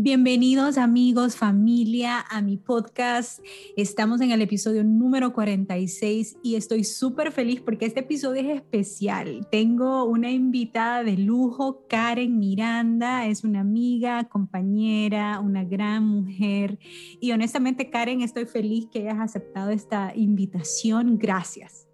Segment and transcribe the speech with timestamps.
[0.00, 3.44] Bienvenidos amigos, familia, a mi podcast.
[3.76, 9.48] Estamos en el episodio número 46 y estoy súper feliz porque este episodio es especial.
[9.50, 13.26] Tengo una invitada de lujo, Karen Miranda.
[13.26, 16.78] Es una amiga, compañera, una gran mujer.
[17.20, 21.18] Y honestamente, Karen, estoy feliz que hayas aceptado esta invitación.
[21.18, 21.88] Gracias.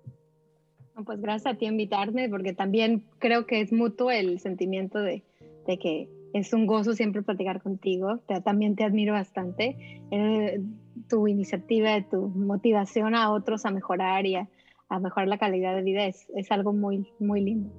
[1.07, 5.25] Pues gracias a ti invitarme porque también creo que es mutuo el sentimiento de,
[5.67, 8.19] de que es un gozo siempre platicar contigo.
[8.45, 9.77] también te admiro bastante.
[10.11, 10.61] Eh,
[11.09, 14.49] tu iniciativa, tu motivación a otros a mejorar y a,
[15.01, 17.71] mejorar la calidad de vida es, algo muy, muy lindo.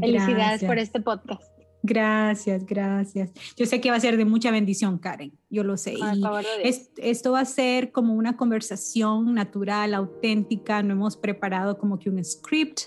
[0.00, 1.52] Felicidades por este podcast.
[1.84, 3.32] Gracias, gracias.
[3.56, 5.32] Yo sé que va a ser de mucha bendición, Karen.
[5.50, 5.94] Yo lo sé.
[5.94, 6.22] y
[6.98, 10.82] esto va a ser como una conversación natural, auténtica.
[10.84, 12.82] No hemos preparado como que un script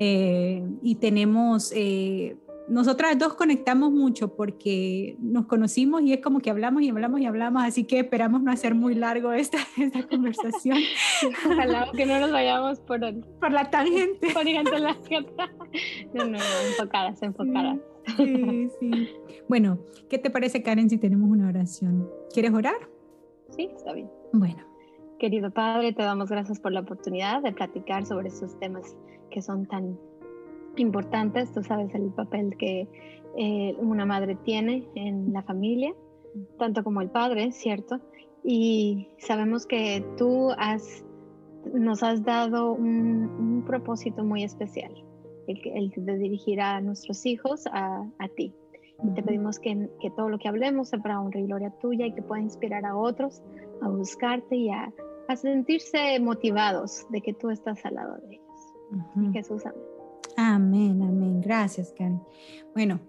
[0.00, 2.36] eh, y tenemos eh,
[2.68, 7.26] nosotras dos conectamos mucho porque nos conocimos y es como que hablamos y hablamos y
[7.26, 10.78] hablamos, así que esperamos no hacer muy largo esta, esta conversación.
[11.46, 13.00] Ojalá que no nos vayamos por,
[13.40, 14.32] por la tangente.
[14.32, 14.62] Por la
[16.14, 17.78] No, no, no, enfocadas, enfocadas.
[18.16, 19.08] Sí, sí.
[19.48, 22.08] Bueno, ¿qué te parece, Karen, si tenemos una oración?
[22.32, 22.88] ¿Quieres orar?
[23.50, 24.10] Sí, está bien.
[24.32, 24.64] Bueno.
[25.18, 28.96] Querido Padre, te damos gracias por la oportunidad de platicar sobre estos temas
[29.30, 29.96] que son tan
[30.76, 31.52] importantes.
[31.52, 32.88] Tú sabes el papel que
[33.36, 35.94] eh, una madre tiene en la familia,
[36.58, 38.00] tanto como el padre, ¿cierto?
[38.44, 41.04] Y sabemos que tú has,
[41.72, 44.92] nos has dado un, propósito muy especial,
[45.46, 48.04] el, de dirigir a nuestros hijos a,
[48.36, 48.52] ti.
[49.04, 52.06] Y te pedimos que, que, todo lo que hablemos sea para honra y gloria tuya
[52.06, 53.40] y que pueda inspirar a otros
[53.80, 54.92] a buscarte y a,
[55.28, 59.32] a sentirse motivados de que tú estás al lado de ellos.
[59.32, 59.91] Jesús, amén.
[60.36, 61.40] Amén, amén.
[61.40, 62.22] Gracias, Karen.
[62.74, 63.00] Bueno,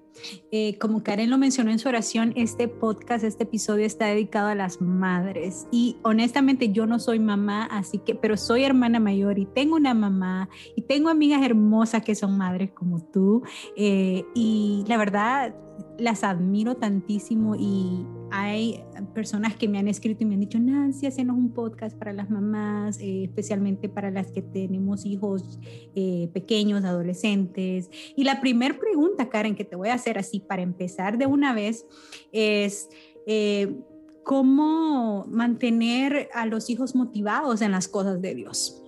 [0.52, 4.56] eh, como Karen lo mencionó en su oración, este podcast, este episodio está dedicado a
[4.56, 5.68] las madres.
[5.72, 9.94] Y honestamente yo no soy mamá, así que, pero soy hermana mayor y tengo una
[9.94, 13.44] mamá y tengo amigas hermosas que son madres como tú.
[13.76, 15.56] Eh, y la verdad,
[15.98, 18.84] las admiro tantísimo y hay
[19.14, 22.32] personas que me han escrito y me han dicho, Nancy, hacenos un podcast para las
[22.32, 25.60] mamás, eh, especialmente para las que tenemos hijos
[25.96, 27.92] eh, pequeños, adolescentes.
[28.16, 31.54] Y la primera pregunta, Karen, que te voy a hacer así para empezar de una
[31.54, 31.86] vez
[32.32, 32.90] es...
[33.26, 33.76] Eh,
[34.24, 38.82] ¿Cómo mantener a los hijos motivados en las cosas de Dios?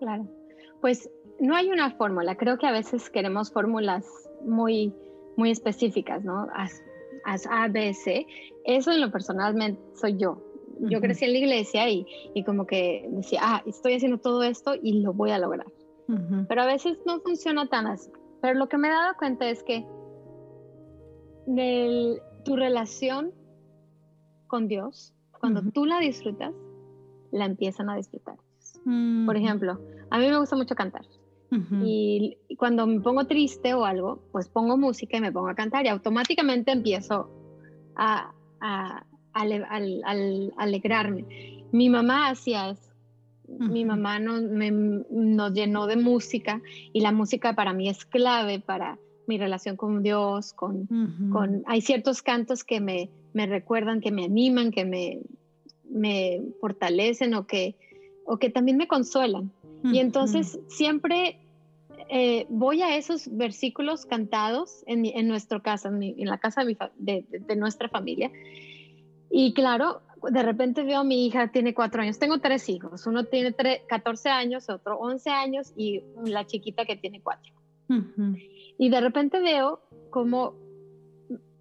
[0.00, 0.26] Claro,
[0.80, 2.36] pues no hay una fórmula.
[2.36, 4.04] Creo que a veces queremos fórmulas
[4.44, 4.92] muy,
[5.36, 6.48] muy específicas, ¿no?
[6.54, 8.26] Haz, A, B, C.
[8.64, 10.42] Eso en lo personalmente soy yo.
[10.80, 14.74] Yo crecí en la iglesia y, y, como que decía, ah, estoy haciendo todo esto
[14.80, 15.66] y lo voy a lograr.
[16.48, 18.10] Pero a veces no funciona tan así.
[18.40, 19.84] Pero lo que me he dado cuenta es que
[21.48, 23.32] de tu relación
[24.46, 26.52] con Dios, cuando tú la disfrutas,
[27.32, 28.36] la empiezan a disfrutar.
[29.26, 31.04] Por ejemplo, a mí me gusta mucho cantar.
[31.82, 35.86] Y cuando me pongo triste o algo, pues pongo música y me pongo a cantar
[35.86, 37.30] y automáticamente empiezo
[37.96, 41.24] a, a, alegrarme.
[41.72, 42.92] Mi mamá hacía eso.
[43.46, 46.60] Mi mamá nos, nos llenó de música
[46.92, 48.98] y la música para mí es clave para
[49.28, 50.88] mi relación con Dios, con,
[51.30, 55.20] con hay ciertos cantos que me, me, recuerdan, que me animan, que me,
[55.88, 57.76] me fortalecen o que,
[58.24, 59.52] o que también me consuelan.
[59.84, 61.38] Y entonces siempre
[62.08, 67.56] eh, voy a esos versículos cantados en, en nuestra casa, en, la casa de, de,
[67.56, 68.30] nuestra familia.
[69.30, 70.00] Y claro,
[70.30, 72.18] de repente veo a mi hija, tiene cuatro años.
[72.18, 73.06] Tengo tres hijos.
[73.06, 73.54] Uno tiene
[73.86, 77.52] 14 años, otro 11 años y la chiquita que tiene cuatro.
[78.78, 79.80] Y de repente veo
[80.10, 80.54] como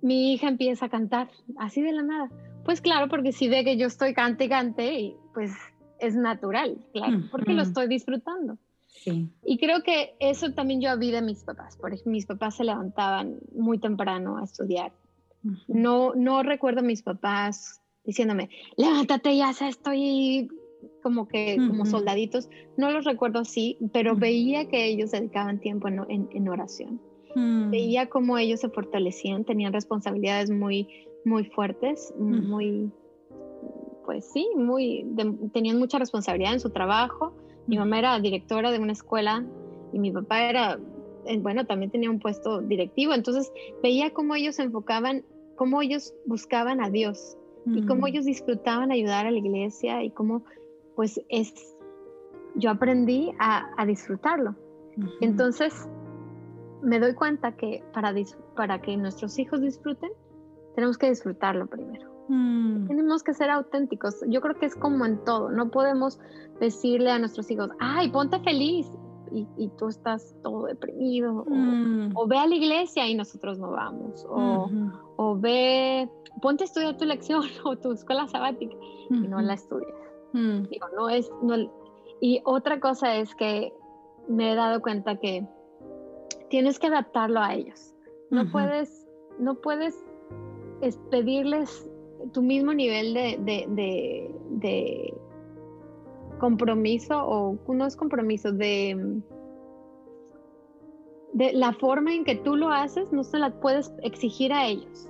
[0.02, 2.30] mi hija empieza a cantar, así de la nada.
[2.64, 5.52] Pues claro, porque si ve que yo estoy cante y cante, y pues
[6.00, 8.58] es natural, claro, porque lo estoy disfrutando.
[8.88, 9.30] Sí.
[9.44, 11.78] Y creo que eso también yo vi de mis papás.
[11.78, 14.92] Por ejemplo, mis papás se levantaban muy temprano a estudiar.
[15.68, 20.50] No, no recuerdo a mis papás diciéndome, levántate ya, estoy
[21.04, 22.50] como que como soldaditos.
[22.78, 27.02] No los recuerdo así, pero veía que ellos dedicaban tiempo en, en, oración.
[27.38, 27.70] Mm.
[27.70, 30.88] Veía cómo ellos se fortalecían, tenían responsabilidades muy,
[31.24, 32.92] muy fuertes, muy
[34.06, 35.06] pues sí, muy,
[35.54, 37.34] tenían mucha responsabilidad en su trabajo.
[37.68, 39.46] Mi mamá era directora de una escuela
[39.92, 40.80] y mi papá era,
[41.26, 43.14] eh, bueno, también tenía un puesto directivo.
[43.14, 43.52] Entonces
[43.84, 45.26] veía cómo ellos se enfocaban,
[45.58, 50.46] cómo ellos buscaban a Dios y cómo ellos disfrutaban ayudar a la iglesia y cómo,
[50.96, 51.54] pues es,
[52.56, 54.56] yo aprendí a, disfrutarlo.
[55.20, 55.90] Entonces
[56.82, 58.14] me doy cuenta que para,
[58.56, 60.12] para que nuestros hijos disfruten,
[60.76, 62.12] tenemos que disfrutarlo primero.
[62.30, 62.88] Mm.
[62.88, 64.22] Tenemos que ser auténticos.
[64.28, 65.50] Yo creo que es como en todo.
[65.50, 66.20] No podemos
[66.60, 68.88] decirle a nuestros hijos, ay, ponte feliz.
[69.30, 71.46] Y, tú estás todo deprimido.
[71.50, 72.12] Mm.
[72.16, 74.26] O, ve a la iglesia y nosotros no vamos.
[74.30, 74.70] O,
[75.18, 76.10] o, ve,
[76.42, 78.76] ponte a estudiar tu lección o tu escuela sabática
[79.10, 79.94] y no la estudias.
[80.32, 80.64] Mm.
[80.70, 81.56] Digo, no es, no,
[82.22, 83.74] y otra cosa es que
[84.28, 85.46] me he dado cuenta que
[86.50, 87.94] tienes que adaptarlo a ellos.
[88.30, 89.08] No puedes,
[89.40, 89.96] no puedes
[91.10, 91.90] pedirles
[92.34, 95.14] tu mismo nivel de,
[96.40, 99.22] compromiso o no es compromiso, de,
[101.34, 105.10] de la forma en que tú lo haces, no se la puedes exigir a ellos.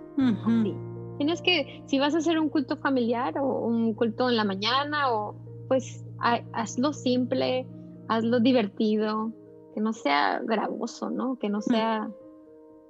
[1.18, 5.12] Tienes que, si vas a hacer un culto familiar o un culto en la mañana,
[5.12, 5.36] o
[5.68, 6.06] pues
[6.54, 7.68] hazlo simple,
[8.08, 9.32] hazlo divertido,
[9.78, 11.38] que no sea gravoso, ¿no?
[11.38, 12.10] Que no sea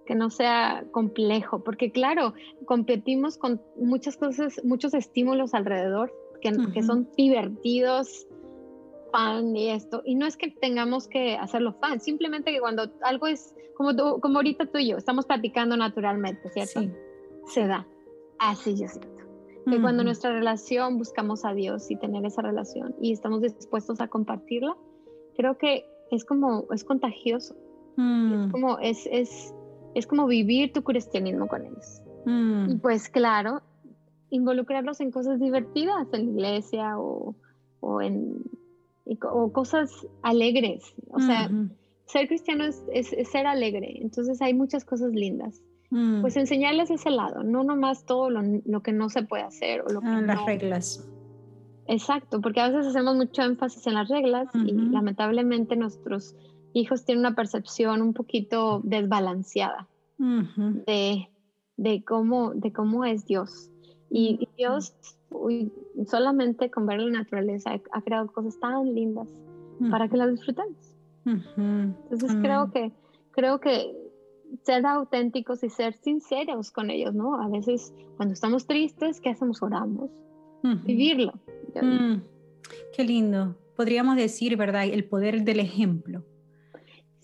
[0.06, 6.84] que no sea complejo, porque claro, competimos con muchas cosas, muchos estímulos alrededor que, que
[6.84, 8.26] son divertidos,
[9.12, 13.28] fan y esto, y no es que tengamos que hacerlo fan, simplemente que cuando algo
[13.28, 16.80] es como, como ahorita tú y yo, estamos platicando naturalmente, ¿cierto?
[16.80, 16.92] Sí.
[17.48, 17.86] Se da,
[18.40, 19.26] así yo siento.
[19.70, 24.08] Que cuando nuestra relación buscamos a Dios y tener esa relación y estamos dispuestos a
[24.08, 24.78] compartirla,
[25.36, 27.56] creo que es como, es contagioso.
[27.56, 28.52] Es mm.
[28.52, 29.54] como, es, es,
[29.96, 32.02] es como vivir tu cristianismo con ellos.
[32.26, 32.72] Mm.
[32.72, 33.62] Y pues claro,
[34.30, 37.36] involucrarlos en cosas divertidas en la iglesia o,
[37.80, 38.44] o en
[39.32, 40.94] o cosas alegres.
[41.10, 41.50] O sea,
[42.06, 44.00] ser cristiano es, es, ser alegre.
[44.02, 45.62] Entonces hay muchas cosas lindas.
[45.90, 46.22] Mm.
[46.22, 49.90] Pues enseñarles ese lado, no nomás todo lo, lo que no se puede hacer o
[49.90, 51.10] lo que ah, las reglas.
[51.88, 56.36] Exacto, porque a veces hacemos mucho énfasis en las reglas y lamentablemente nuestros
[56.74, 59.88] hijos tienen una percepción un poquito desbalanceada
[60.18, 61.30] de,
[61.78, 63.72] de, cómo, de cómo es Dios.
[64.10, 64.96] Y, Dios
[66.08, 69.28] solamente con ver la naturaleza ha, creado cosas tan lindas
[69.92, 70.96] para que las disfrutemos.
[71.26, 72.92] Entonces creo que
[73.32, 73.96] creo que
[74.64, 77.40] ser auténticos y ser sinceros con ellos, ¿no?
[77.42, 79.62] A veces cuando estamos tristes, ¿qué hacemos?
[79.62, 80.10] Oramos.
[80.64, 81.34] Vivirlo.
[81.82, 82.22] Mm.
[82.96, 83.56] Qué lindo.
[83.76, 84.86] Podríamos decir, ¿verdad?
[84.86, 86.24] El poder del ejemplo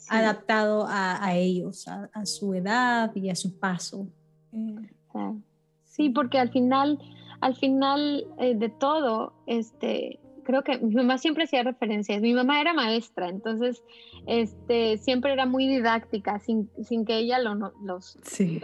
[0.10, 4.08] adaptado a, ellos, a, su edad y a su paso.
[4.52, 5.34] Eh,
[5.86, 7.00] sí, porque al final,
[7.42, 12.22] al final eh, de todo, este, creo que mi mamá siempre hacía referencias.
[12.22, 13.82] Mi mamá era maestra, entonces
[14.28, 18.62] este, siempre era muy didáctica, sin, sin que ella lo, los, sí.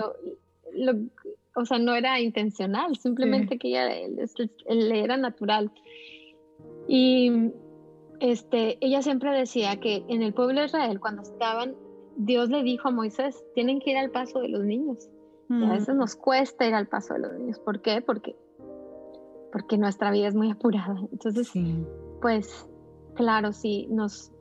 [1.56, 3.90] O sea, no era intencional, simplemente que ella
[4.68, 5.72] le era natural.
[6.88, 7.52] Y
[8.20, 11.76] este, ella siempre decía que en el pueblo de Israel, cuando estaban,
[12.18, 15.10] Dios le dijo a Moisés, tienen que ir al paso de los niños.
[15.50, 15.70] Y a mm.
[15.70, 17.60] veces nos cuesta ir al paso de los niños.
[17.60, 18.02] ¿Por qué?
[18.02, 18.36] Porque,
[19.52, 21.00] porque nuestra vida es muy apurada.
[21.12, 21.52] Entonces,
[22.22, 22.68] pues,
[23.16, 24.32] claro, sí, nos,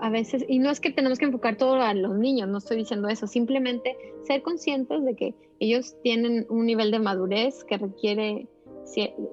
[0.00, 2.78] a veces, y no es que tenemos que enfocar todo a los niños, no estoy
[2.78, 8.48] diciendo eso, simplemente ser conscientes de que ellos tienen un nivel de madurez que requiere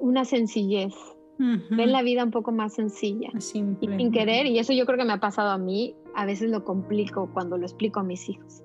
[0.01, 0.93] una sencillez
[1.37, 3.29] ven la vida un poco más sencilla.
[3.33, 6.49] Y sin querer, y eso yo creo que me ha pasado a mí, a veces
[6.49, 8.63] lo complico cuando lo explico a mis hijos.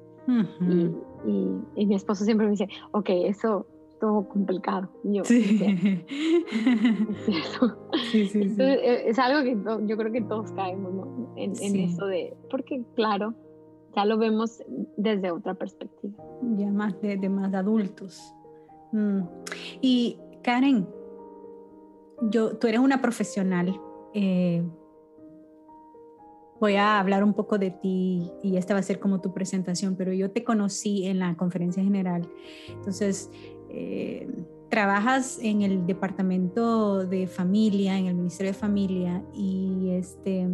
[1.77, 3.67] y, mi esposo siempre me dice, ok, eso
[4.01, 4.89] todo complicado.
[5.05, 5.61] yo, sí.
[8.03, 11.35] Es, sí, e, es algo que yo creo que todos caemos ¿no?
[11.37, 13.35] en, eso de, porque claro,
[13.95, 14.63] ya lo vemos
[14.97, 16.15] desde otra perspectiva.
[16.57, 18.35] Ya más de, de más adultos.
[18.93, 19.23] Mm.
[19.81, 20.87] Y Karen,
[22.23, 23.81] yo, tú eres una profesional.
[24.15, 24.63] Eh,
[26.61, 29.97] voy a hablar un poco de ti y esta va a ser como tu presentación,
[29.97, 32.29] pero yo te conocí en la conferencia general.
[32.69, 33.31] Entonces,
[33.81, 34.27] eh,
[34.69, 40.49] trabajas en el departamento de familia, en el Ministerio de Familia y este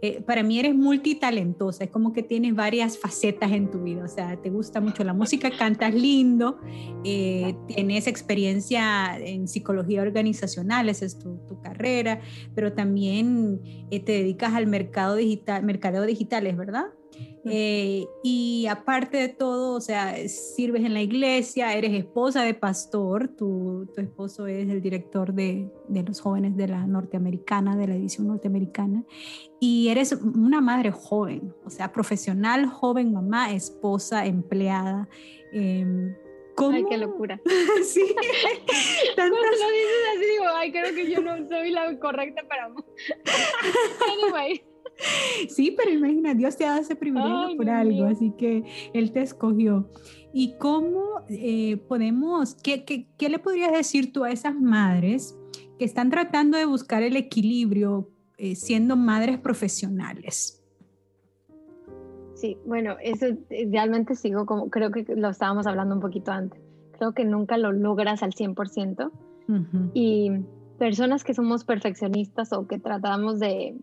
[0.00, 4.08] eh, para mí eres multitalentosa, es como que tienes varias facetas en tu vida, o
[4.08, 6.58] sea, te gusta mucho la música, cantas lindo,
[7.04, 12.20] eh, tienes experiencia en psicología organizacional, esa es tu, carrera,
[12.56, 13.60] pero también
[13.90, 16.86] te dedicas al mercado digital, mercadeo digitales, ¿verdad?
[17.44, 23.28] Eh, y aparte de todo, o sea, sirves en la iglesia, eres esposa de pastor,
[23.28, 27.96] tu, tu esposo es el director de, de, los jóvenes de la norteamericana, de la
[27.96, 29.04] edición norteamericana,
[29.58, 35.08] y eres una madre joven, o sea, profesional, joven, mamá, esposa, empleada.
[35.52, 36.14] Eh,
[36.54, 36.76] ¿Cómo?
[36.76, 37.40] Ay, qué locura.
[37.84, 38.04] sí.
[39.14, 42.66] Cuando lo dices así, digo, ay, creo que yo no soy la correcta para.
[44.26, 44.62] anyway.
[45.48, 49.22] Sí, pero imagina, Dios te ha dado ese privilegio por algo, así que Él te
[49.22, 49.88] escogió.
[50.32, 55.36] ¿Y cómo eh, podemos, qué, qué, qué le podrías decir tú a esas madres
[55.78, 58.08] que están tratando de buscar el equilibrio
[58.38, 60.62] eh, siendo madres profesionales?
[62.34, 66.60] Sí, bueno, eso eh, realmente sigo como, creo que lo estábamos hablando un poquito antes.
[66.98, 69.10] Creo que nunca lo logras al 100%.
[69.92, 70.30] Y
[70.78, 73.76] personas que somos perfeccionistas o que tratamos de,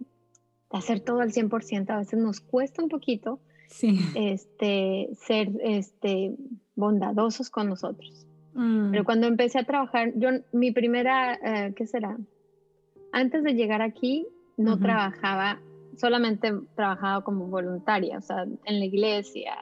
[0.71, 3.99] hacer todo al 100%, a veces nos cuesta un poquito sí.
[4.15, 6.35] este, ser este,
[6.75, 8.27] bondadosos con nosotros.
[8.53, 8.91] Mm.
[8.91, 12.17] Pero cuando empecé a trabajar, yo, mi primera, eh, ¿qué será?
[13.11, 15.61] Antes de llegar aquí, no trabajaba,
[15.95, 19.55] solamente trabajaba como voluntaria, o sea, en la iglesia,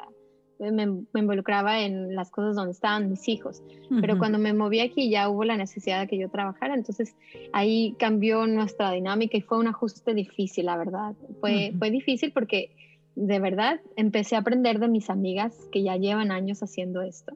[0.59, 3.61] me, involucraba en las cosas donde estaban mis hijos.
[4.01, 7.15] Pero cuando me moví aquí ya hubo la necesidad de que yo trabajara, entonces
[7.53, 11.15] ahí cambió nuestra dinámica y fue un ajuste difícil, la verdad.
[11.39, 12.71] Fue, fue difícil porque
[13.15, 17.35] de verdad empecé a aprender de mis amigas que ya llevan años haciendo esto.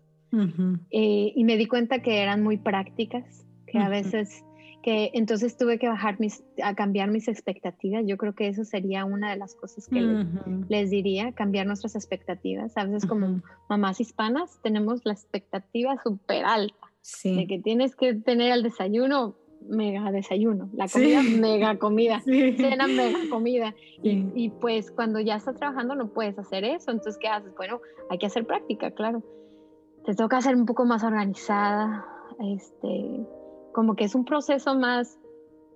[0.92, 4.44] Eh, y me di cuenta que eran muy prácticas, que a veces
[4.82, 8.04] que entonces tuve que bajar mis, a cambiar mis expectativas.
[8.06, 10.26] Yo creo que eso sería una de las cosas que
[10.70, 12.76] les, diría, cambiar nuestras expectativas.
[12.78, 16.92] A veces como mamás hispanas tenemos la expectativa súper alta
[17.24, 19.36] de que tienes que tener el desayuno
[19.70, 23.76] mega desayuno, la comida mega comida, cena mega comida.
[24.02, 27.54] Y, y, pues cuando ya estás trabajando no puedes hacer eso, entonces ¿qué haces?
[27.56, 29.22] Bueno, hay que hacer práctica, claro.
[30.04, 32.06] Te toca ser un poco más organizada,
[32.40, 33.24] este,
[33.72, 35.20] como que es un proceso más,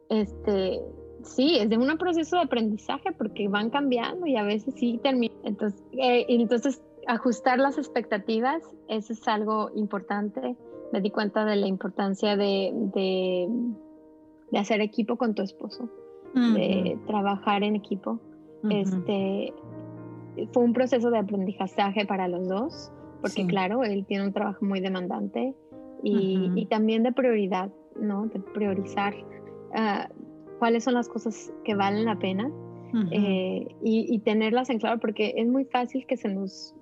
[0.10, 0.82] este,
[1.24, 5.34] sí, es de un proceso de aprendizaje porque van cambiando y a veces sí termina.
[5.44, 10.56] Entonces, eh, entonces ajustar las expectativas, eso es algo importante.
[10.92, 13.50] Me di cuenta de la importancia de, de,
[14.58, 15.90] hacer equipo con tu esposo,
[16.34, 18.20] de trabajar en equipo.
[18.70, 19.54] Este,
[20.52, 24.80] fue un proceso de aprendizaje para los dos, porque claro, él tiene un trabajo muy
[24.80, 25.54] demandante
[26.04, 27.70] y, y también de prioridad.
[27.96, 28.28] ¿No?
[28.28, 29.16] De priorizar
[29.74, 30.10] ah,
[30.60, 32.52] cuáles son las cosas que valen la pena
[33.12, 36.74] eh, y, tenerlas en claro, porque es muy fácil que se nos,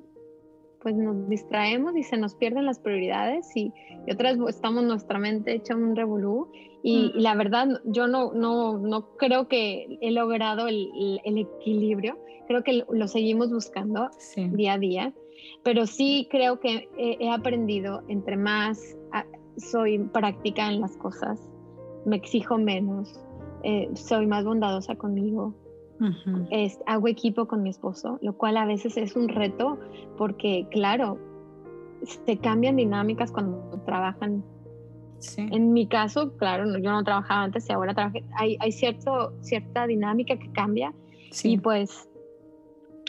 [0.81, 3.73] pues nos distraemos y se nos pierden las prioridades y,
[4.11, 6.51] otras estamos nuestra mente hecha un revolú.
[6.83, 10.89] Y, la verdad yo no, no, no creo que he logrado el,
[11.23, 15.13] el, equilibrio, creo que lo seguimos buscando día a día,
[15.63, 18.97] pero sí creo que he, he aprendido entre más
[19.57, 21.39] soy práctica en las cosas,
[22.05, 23.19] me exijo menos,
[23.63, 25.53] eh, soy más bondadosa conmigo,
[26.85, 29.79] hago equipo con mi esposo, lo cual a veces es un reto
[30.17, 31.17] porque, claro,
[32.03, 34.43] se cambian dinámicas cuando trabajan.
[35.37, 39.87] En mi caso, claro, yo no trabajaba antes y ahora trabajo, hay, hay cierto, cierta
[39.87, 40.93] dinámica que cambia
[41.43, 42.09] y pues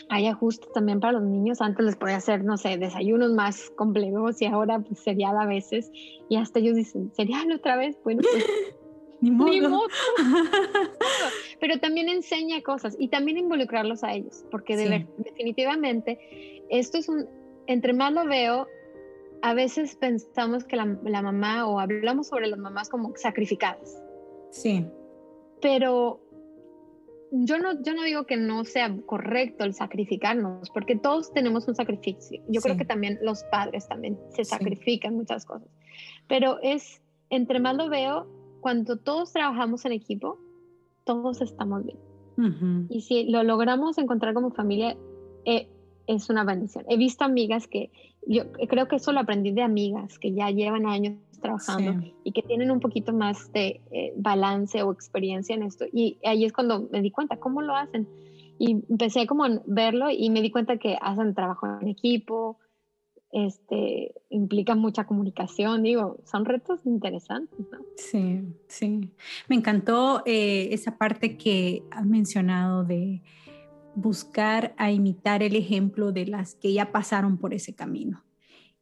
[0.09, 1.61] hay ajustes también para los niños.
[1.61, 5.91] Antes les podía hacer, no sé, desayunos más complejos y ahora pues cereal a veces.
[6.29, 7.97] Y hasta ellos dicen, cereal otra vez.
[8.03, 8.45] Bueno, pues
[9.21, 9.87] ni modo.
[11.59, 14.77] Pero también enseña cosas y también involucrarlos a ellos, porque
[15.17, 17.27] definitivamente esto es un,
[17.67, 18.67] entre más lo veo,
[19.41, 24.01] a veces pensamos que la, la mamá o hablamos sobre las mamás como sacrificadas.
[24.51, 24.85] Sí.
[25.61, 26.19] Pero
[27.43, 31.75] yo no, yo no digo que no sea correcto el sacrificarnos, porque todos tenemos un
[31.75, 32.41] sacrificio.
[32.47, 35.67] Yo creo que también los padres también se sacrifican muchas cosas.
[36.27, 38.27] Pero es, entre más lo veo,
[38.61, 40.39] cuando todos trabajamos en equipo,
[41.03, 41.97] todos estamos bien.
[42.89, 44.97] Y si lo logramos encontrar como familia,
[45.45, 45.69] eh,
[46.07, 46.85] es una bendición.
[46.89, 47.91] He visto amigas que,
[48.27, 51.15] yo creo que eso lo aprendí de amigas que ya llevan años
[51.45, 55.85] trabajando y que tienen un poquito más de eh, balance o experiencia en esto.
[55.91, 58.07] Y ahí es cuando me di cuenta, ¿cómo lo hacen?
[58.57, 62.57] Y empecé como a verlo y me di cuenta que hacen trabajo en equipo,
[63.31, 67.79] este, implica mucha comunicación, digo, son retos interesantes, ¿no?
[67.97, 69.11] Sí, sí.
[69.49, 73.21] Me encantó eh, esa parte que has mencionado de
[73.95, 78.24] buscar a imitar el ejemplo de las que ya pasaron por ese camino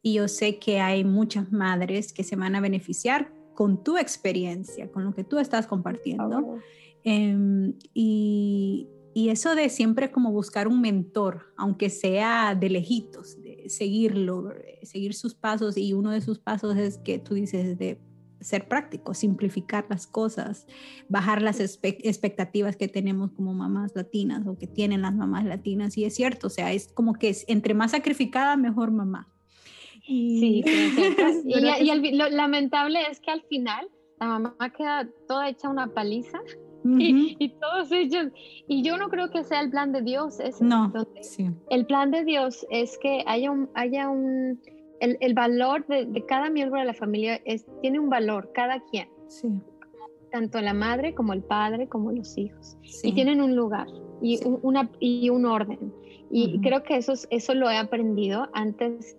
[0.04, 4.92] y yo sé que hay muchas madres que se van a beneficiar con tu experiencia,
[4.92, 6.58] con lo que tú estás compartiendo.
[7.04, 13.70] Em, y, y, eso de siempre como buscar un mentor, aunque sea de lejitos, de
[13.70, 15.78] seguirlo, seguir sus pasos.
[15.78, 17.98] Y uno de sus pasos es que tú dices de
[18.42, 20.66] ser práctico, simplificar las cosas,
[21.08, 25.96] bajar las expectativas que tenemos como mamás latinas o que tienen las mamás latinas.
[25.96, 29.33] Y es cierto, o sea, es como que es, entre más sacrificada, mejor mamá.
[30.06, 33.88] Sí, y, lo lamentable es que al final
[34.20, 36.40] la mamá queda toda hecha una paliza
[36.84, 38.28] y, todos ellos.
[38.68, 40.38] Y yo no creo que sea el plan de Dios.
[40.40, 40.92] Es no,
[41.70, 44.60] El plan de Dios es que haya un, haya un
[45.00, 48.80] el, el valor de, de, cada miembro de la familia es, tiene un valor, cada
[48.80, 49.08] quien.
[49.28, 49.48] Sí.
[50.30, 52.76] Tanto la madre como el padre como los hijos.
[53.02, 53.86] Y tienen un lugar
[54.20, 55.92] y, una, y un orden.
[56.30, 59.16] Y creo que eso, eso lo he aprendido antes.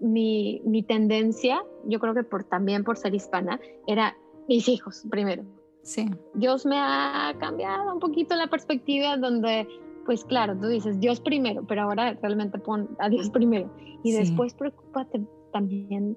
[0.00, 4.16] Mi, mi, tendencia, yo creo que por, también por ser hispana, era
[4.48, 5.44] mis hijos primero.
[5.82, 6.08] Sí.
[6.34, 9.66] Dios me ha cambiado un poquito la perspectiva donde,
[10.04, 13.70] pues claro, tú dices Dios primero, pero ahora realmente pon a Dios primero.
[14.02, 15.20] Y después preocúpate
[15.52, 16.16] también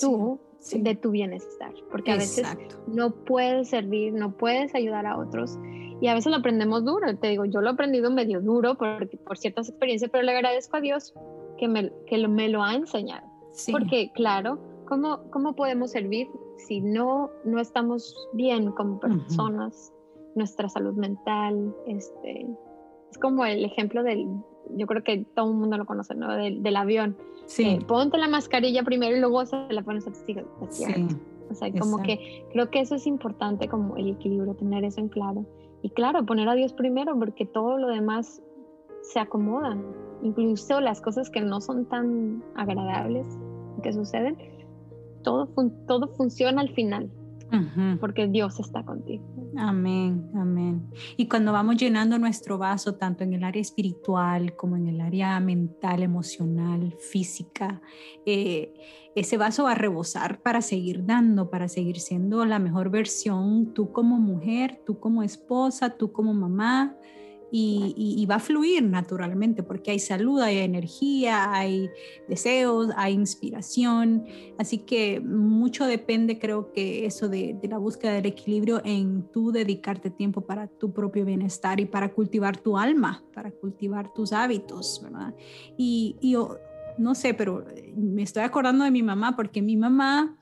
[0.00, 0.38] tú
[0.74, 2.46] de tu bienestar, porque a veces
[2.86, 5.58] no puedes servir, no puedes ayudar a otros
[6.00, 7.16] y a veces lo aprendemos duro.
[7.16, 10.76] Te digo, yo lo he aprendido medio duro por, por ciertas experiencias, pero le agradezco
[10.76, 11.14] a Dios
[11.62, 13.24] que me, que me lo ha enseñado.
[13.70, 19.92] Porque, claro, ¿cómo, ¿cómo podemos servir si no, no estamos bien como personas?
[20.34, 22.48] Nuestra salud mental, este,
[23.12, 24.26] es como el ejemplo del,
[24.70, 26.34] yo creo que todo el mundo lo conoce, ¿no?
[26.34, 27.16] Del, del avión.
[27.46, 27.64] Sí.
[27.64, 30.44] Eh, ponte la mascarilla primero y luego se la pones a tus hijos.
[30.70, 30.84] Sí.
[31.48, 35.08] O sea, como que creo que eso es importante, como el equilibrio, tener eso en
[35.10, 35.46] claro.
[35.82, 38.42] Y claro, poner a Dios primero porque todo lo demás
[39.02, 39.76] se acomoda.
[40.22, 43.26] Incluso las cosas que no son tan agradables
[43.82, 44.36] que suceden,
[45.22, 45.48] todo,
[45.86, 47.10] todo funciona al final.
[48.00, 49.22] Porque Dios está contigo.
[49.58, 50.90] Amén, amén.
[51.18, 55.38] Y cuando vamos llenando nuestro vaso, tanto en el área espiritual como en el área
[55.38, 57.82] mental, emocional, física,
[58.24, 58.72] eh,
[59.14, 63.92] ese vaso va a rebosar para seguir dando, para seguir siendo la mejor versión, tú
[63.92, 66.96] como mujer, tú como esposa, tú como mamá,
[67.54, 71.90] y, va a fluir naturalmente porque hay salud, hay energía, hay
[72.26, 74.24] deseos, hay inspiración.
[74.58, 80.10] Así que mucho depende, creo que eso de, la búsqueda del equilibrio en tú dedicarte
[80.10, 85.34] tiempo para tu propio bienestar y para cultivar tu alma, para cultivar tus hábitos, ¿verdad?
[85.76, 86.34] Y, y
[86.96, 90.38] no sé, pero me estoy acordando de mi mamá porque mi mamá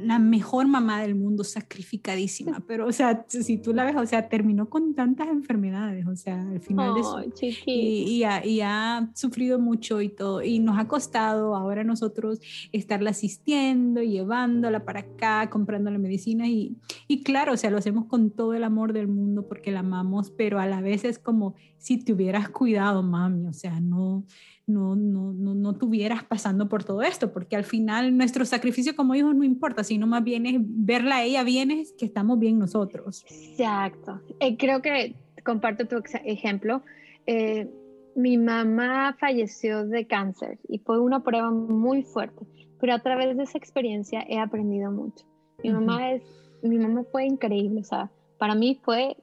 [0.00, 4.28] la mejor mamá del mundo, sacrificadísima, pero o sea, si tú la ves, o sea,
[4.28, 10.00] terminó con tantas enfermedades, o sea, al final de su, y, y, ha, sufrido mucho
[10.00, 12.40] y todo, y nos ha costado ahora nosotros
[12.72, 18.30] estarla asistiendo, llevándola para acá, comprándole medicina, y, y claro, o sea, lo hacemos con
[18.30, 21.98] todo el amor del mundo porque la amamos, pero a la vez es como si
[21.98, 24.24] te hubieras cuidado, mami, o sea, no
[24.68, 29.14] no, no, no, no tuvieras pasando por todo esto, porque al final nuestro sacrificio como
[29.14, 32.58] hijos no importa, sino más bien es verla a ella bien, es que estamos bien
[32.58, 33.24] nosotros.
[33.28, 34.20] Exacto.
[34.40, 36.82] Eh, creo que comparto tu ejemplo.
[37.26, 37.68] Eh,
[38.14, 42.46] mi mamá falleció de cáncer y fue una prueba muy fuerte,
[42.80, 45.24] pero a través de esa experiencia he aprendido mucho.
[45.62, 46.22] Mi mamá es,
[46.62, 49.16] mi mamá fue increíble, o sea, para mí fue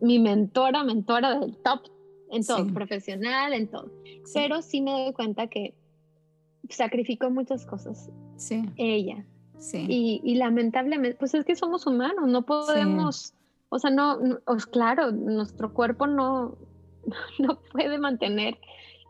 [0.00, 1.80] mi mentora, mentora del top
[2.34, 3.90] en todo, profesional, en todo.
[4.32, 5.74] Pero sí me doy cuenta que
[6.68, 8.10] sacrificó muchas cosas.
[8.36, 8.62] Sí.
[8.76, 9.24] Ella.
[9.58, 9.86] Sí.
[9.88, 13.34] Y, lamentablemente, pues es que somos humanos, no podemos,
[13.68, 14.18] o sea, no,
[14.70, 16.58] claro, nuestro cuerpo no,
[17.38, 18.58] no puede mantener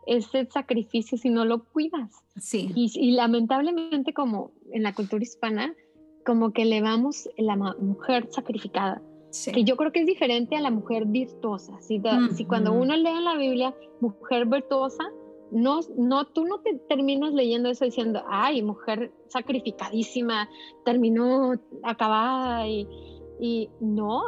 [0.07, 2.11] ese sacrificio si no lo cuidas.
[2.39, 2.71] Sí.
[2.75, 5.73] Y, lamentablemente como en la cultura hispana,
[6.25, 9.01] como que le vamos la mujer sacrificada
[9.53, 11.79] que yo creo que es diferente a la mujer virtuosa.
[11.81, 12.01] Si,
[12.35, 15.03] si cuando uno lee en la Biblia mujer virtuosa,
[15.51, 20.49] no, no, tú no te terminas leyendo eso diciendo, ay, mujer sacrificadísima,
[20.83, 22.87] terminó acabada y,
[23.39, 24.23] y no,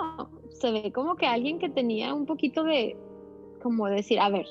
[0.52, 2.98] se ve como que alguien que tenía un poquito de,
[3.62, 4.46] como decir, a ver,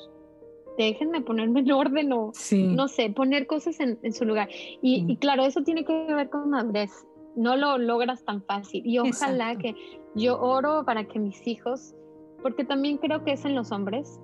[0.76, 4.48] déjenme ponerme en orden o no sé, poner cosas en, su lugar.
[4.82, 6.90] Y, y, claro, eso tiene que ver con madurez
[7.36, 8.82] no lo logras tan fácil.
[8.84, 9.74] Y ojalá que
[10.14, 11.94] yo oro para que mis hijos,
[12.42, 14.18] porque también creo que es en los hombres,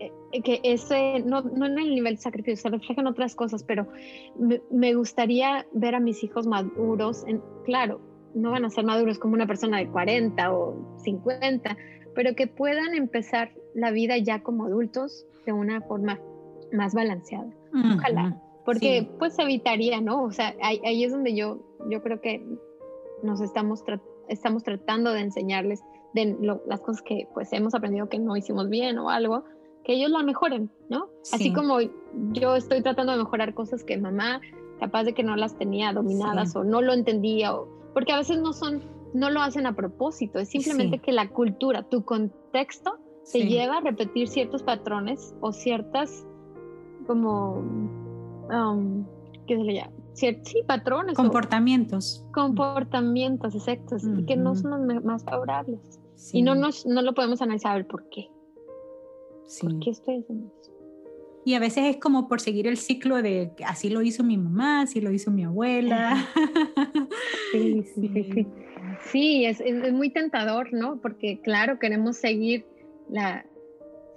[0.00, 3.86] eh, que ese, no, no en el nivel de sacrificio, se reflejan otras cosas, pero
[4.70, 8.00] me, gustaría ver a mis hijos maduros, en, claro,
[8.34, 11.76] no van a ser maduros como una persona de 40 o 50,
[12.14, 16.18] pero que puedan empezar la vida ya como adultos de una forma
[16.72, 17.50] más balanceada.
[17.96, 18.40] Ojalá
[18.72, 20.22] porque pues evitaría, ¿no?
[20.22, 22.40] O sea, ahí, es donde yo, yo creo que
[23.24, 23.82] nos estamos,
[24.28, 25.80] estamos tratando de enseñarles
[26.14, 29.44] de las cosas que pues hemos aprendido que no hicimos bien o algo,
[29.82, 31.08] que ellos lo mejoren, ¿no?
[31.32, 31.78] Así como
[32.32, 34.40] yo estoy tratando de mejorar cosas que mamá
[34.78, 38.38] capaz de que no las tenía dominadas o no lo entendía, o, porque a veces
[38.38, 38.82] no son,
[39.14, 42.98] no lo hacen a propósito, es simplemente que la cultura, tu contexto,
[43.32, 46.24] te lleva a repetir ciertos patrones o ciertas
[47.06, 47.62] como
[48.50, 49.04] um,
[49.46, 49.92] ¿qué se le llama?
[50.14, 51.16] sí, patrones.
[51.16, 52.26] Comportamientos.
[52.32, 55.80] comportamientos, exactos, y que no son los más favorables.
[56.32, 58.28] Y no, nos, no lo podemos analizar el por qué.
[59.60, 60.72] ¿Por qué estoy haciendo eso?
[61.44, 64.82] Y a veces es como por seguir el ciclo de así lo hizo mi mamá,
[64.82, 66.26] así lo hizo mi abuela.
[67.52, 68.46] Sí, sí, sí.
[69.10, 71.00] Sí, es, es, muy tentador, ¿no?
[71.00, 72.64] Porque claro, queremos seguir
[73.08, 73.44] la...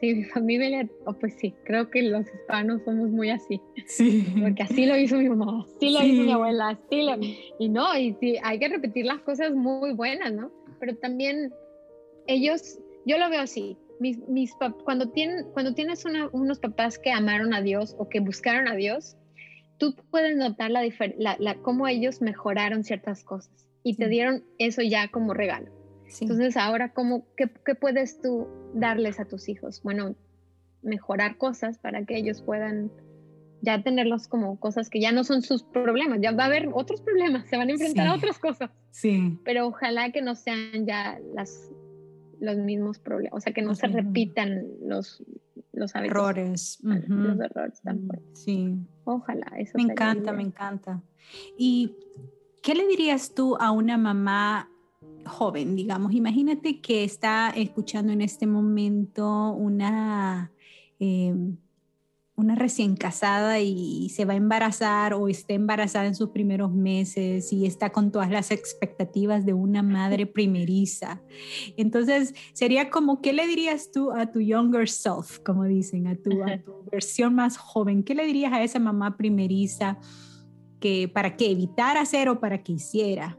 [0.04, 3.62] Sí, mi familia, oh, pues sí, creo que los hispanos somos muy así.
[3.86, 4.28] Sí.
[4.42, 7.16] Porque así lo hizo mi mamá, así lo hizo mi abuela, así lo...
[7.58, 10.52] Y no, y sí, hay que repetir las cosas muy buenas, ¿no?
[10.82, 11.54] Pero también
[12.28, 17.54] ellos, yo lo veo así, mis, mis cuando, tienen, cuando tienes unos papás que amaron
[17.54, 19.16] a Dios o que buscaron a Dios,
[19.78, 20.84] tú puedes notar la,
[21.39, 25.72] la, cómo ellos mejoraron ciertas cosas y te dieron eso ya como regalo.
[26.22, 29.82] Entonces ahora, ¿cómo, qué, qué, puedes tú darles a tus hijos?
[29.84, 30.16] Bueno,
[30.82, 32.92] mejorar cosas para que ellos puedan
[33.63, 37.02] ya tenerlos como cosas que ya no son sus problemas, ya va a haber otros
[37.02, 38.70] problemas, se van a enfrentar a otras cosas.
[38.92, 39.39] Sí.
[39.46, 41.72] Pero ojalá que no sean ya las,
[42.42, 45.24] los mismos problemas, o sea, que no se repitan los,
[45.72, 46.80] los errores.
[46.82, 48.22] Los errores tampoco.
[48.34, 48.76] Sí.
[49.06, 49.72] Ojalá, eso.
[49.76, 51.02] Me encanta, me encanta.
[51.58, 51.96] ¿Y
[52.62, 54.70] qué le dirías tú a una mamá
[55.26, 56.14] joven, digamos?
[56.14, 60.52] Imagínate que está escuchando en este momento una...
[61.00, 61.58] Em,
[62.36, 67.54] una recién casada y se va a embarazar o está embarazada en sus primeros meses
[67.54, 71.22] y está con todas las expectativas de una madre primeriza.
[71.78, 76.44] Entonces, sería como, ¿qué le dirías tú a tu younger self, como dicen, a tu,
[76.44, 78.04] a tu versión más joven?
[78.04, 80.00] ¿Qué le dirías a esa mamá primeriza
[80.80, 83.38] que para que evitara hacer o para que hiciera?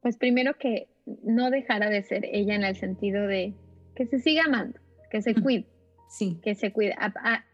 [0.00, 0.88] Pues primero que
[1.22, 3.54] no dejara de ser ella en el sentido de
[3.94, 4.78] que se siga amando,
[5.10, 5.66] que se cuide
[6.10, 6.38] Sí.
[6.42, 6.96] Que se cuida.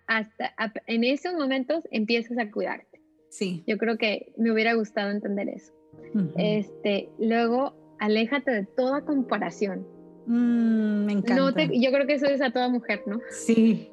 [0.06, 0.54] hasta
[0.86, 3.02] en esos momentos empiezas a cuidarte.
[3.28, 3.62] Sí.
[3.66, 5.72] Yo creo que me hubiera gustado entender eso.
[6.36, 9.86] este, luego, aléjate de toda comparación.
[10.26, 11.64] Mm, me encanta.
[11.72, 13.20] yo creo que eso es a toda mujer, ¿no?
[13.30, 13.90] Sí.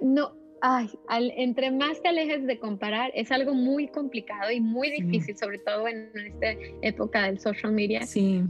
[0.00, 5.36] No, ay, entre más te alejes de comparar, es algo muy complicado y muy difícil,
[5.36, 8.06] sobre todo en esta época del social media.
[8.06, 8.44] Sí.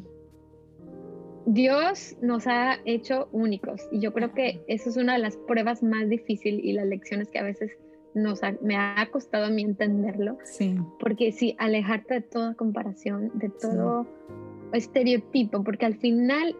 [1.47, 5.83] Dios nos ha hecho únicos y yo creo que eso es una de las pruebas
[5.83, 7.73] más difíciles y las lecciones que a veces
[8.15, 10.37] nos me ha costado a mí entenderlo.
[10.45, 10.77] Sí.
[11.01, 14.07] Porque sí, alejarte de toda comparación, de todo
[14.75, 16.55] estereotipo, porque al final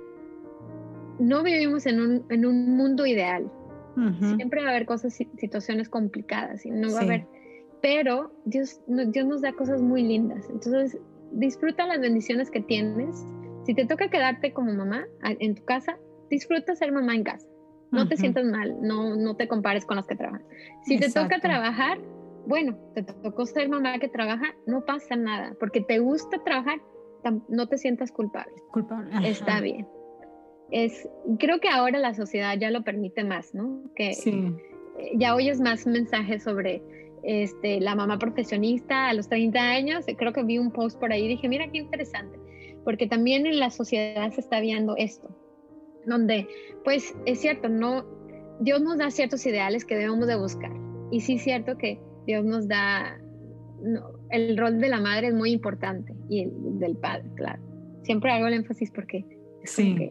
[1.19, 3.53] no vivimos en un, en un mundo ideal.
[3.95, 7.27] Siempre va a haber cosas, situaciones complicadas y no va a haber,
[7.83, 10.49] pero Dios, Dios nos da cosas muy lindas.
[10.49, 10.99] Entonces,
[11.33, 13.25] disfruta las bendiciones que tienes
[13.65, 15.97] si te toca quedarte como mamá en tu casa,
[16.31, 17.47] disfruta ser mamá en casa.
[17.91, 20.43] No te sientas mal, no, no te compares con las que trabajan.
[20.83, 21.99] Si te toca trabajar,
[22.47, 26.81] bueno, te tocó ser mamá que trabaja, no pasa nada, porque te gusta trabajar,
[27.49, 28.55] no te sientas culpable.
[28.73, 29.11] Culpable.
[29.29, 29.87] Está bien.
[30.73, 31.09] Es,
[31.39, 33.83] creo que ahora la sociedad ya lo permite más, ¿no?
[33.95, 34.53] Que sí.
[35.15, 36.83] ya oyes más mensajes sobre
[37.23, 40.05] este, la mamá profesionista a los 30 años.
[40.17, 42.43] Creo que vi un post por ahí y dije, mira qué interesante
[42.85, 45.29] porque también en la sociedad se está viendo esto,
[46.07, 46.49] donde
[46.85, 48.05] pues es cierto, no,
[48.61, 50.73] Dios nos da ciertos ideales que debemos de buscar.
[51.11, 53.21] Y sí es cierto que Dios nos da,
[54.31, 57.63] el rol de la madre es muy importante y el del padre, claro.
[58.03, 59.25] Siempre hago el énfasis porque
[59.65, 60.11] sí,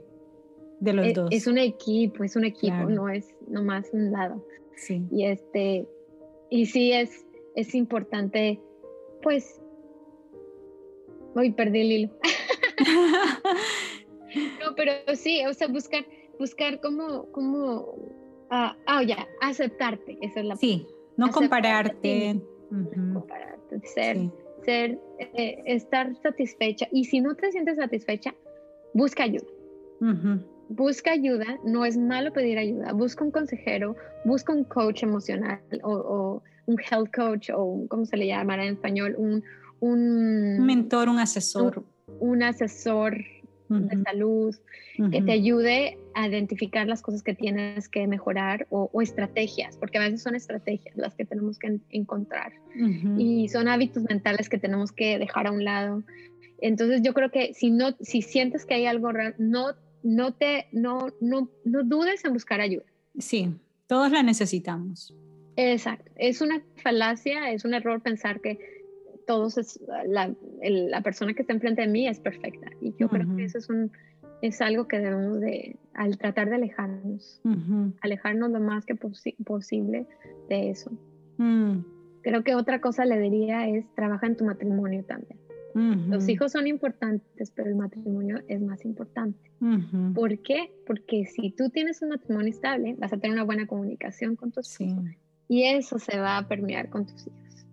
[0.81, 1.29] de los es, dos.
[1.31, 4.45] Es un equipo, es un equipo, no es nomás un lado.
[4.75, 5.05] Sí.
[5.11, 5.87] Y este,
[6.49, 8.59] y sí es, es importante,
[9.21, 9.61] pues,
[11.35, 12.09] hoy perdí el hilo.
[14.59, 16.03] no, pero sí, o sea, buscar,
[16.39, 17.95] buscar cómo, cómo,
[18.49, 22.41] ah, oh, ya, aceptarte, esa es la Sí, no compararte.
[23.13, 24.17] compararte, ser,
[24.65, 26.87] ser, eh, estar satisfecha.
[26.91, 28.33] Y si no te sientes satisfecha,
[28.95, 29.45] busca ayuda.
[30.75, 32.93] Busca ayuda, no es malo pedir ayuda.
[32.93, 38.27] Busca un consejero, busca un coach emocional o, un health coach o, ¿cómo se le
[38.27, 39.15] llamará en español?
[39.17, 39.43] Un,
[39.79, 41.83] un, mentor, un asesor
[42.19, 43.17] un asesor
[43.69, 44.55] de salud
[45.11, 50.01] que te ayude a identificar las cosas que tienes que mejorar o, estrategias, porque a
[50.01, 52.51] veces son estrategias las que tenemos que encontrar
[53.17, 56.03] y son hábitos mentales que tenemos que dejar a un lado.
[56.59, 59.67] Entonces yo creo que si no, si sientes que hay algo raro, no,
[60.03, 62.85] no te, no, no, no dudes en buscar ayuda.
[63.17, 63.53] Sí,
[63.87, 65.15] todos la necesitamos.
[65.55, 68.59] Exacto, es una falacia, es un error pensar que
[69.27, 72.69] todos es, la, la, persona que está enfrente de mí es perfecta.
[72.81, 73.91] Y yo creo que eso es, un,
[74.41, 77.41] es algo que debemos de, al tratar de alejarnos,
[78.01, 80.05] alejarnos lo más que posible
[80.49, 80.91] de eso.
[81.37, 81.79] Mm.
[82.21, 85.39] creo que otra cosa le diría es trabaja en tu matrimonio también.
[85.73, 89.51] Los hijos son importantes, pero el matrimonio es más importante.
[90.13, 90.71] ¿Por qué?
[90.85, 94.79] Porque si tú tienes un matrimonio estable, vas a tener una buena comunicación con tus
[94.81, 95.05] hijos
[95.47, 97.65] y eso se va a permear con tus hijos.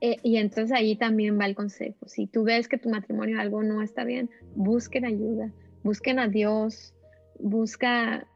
[0.00, 2.06] Eh, y entonces ahí también va el consejo.
[2.06, 6.94] Si tú ves que tu matrimonio algo no está bien, busquen ayuda, busquen a Dios,
[7.38, 8.26] busca,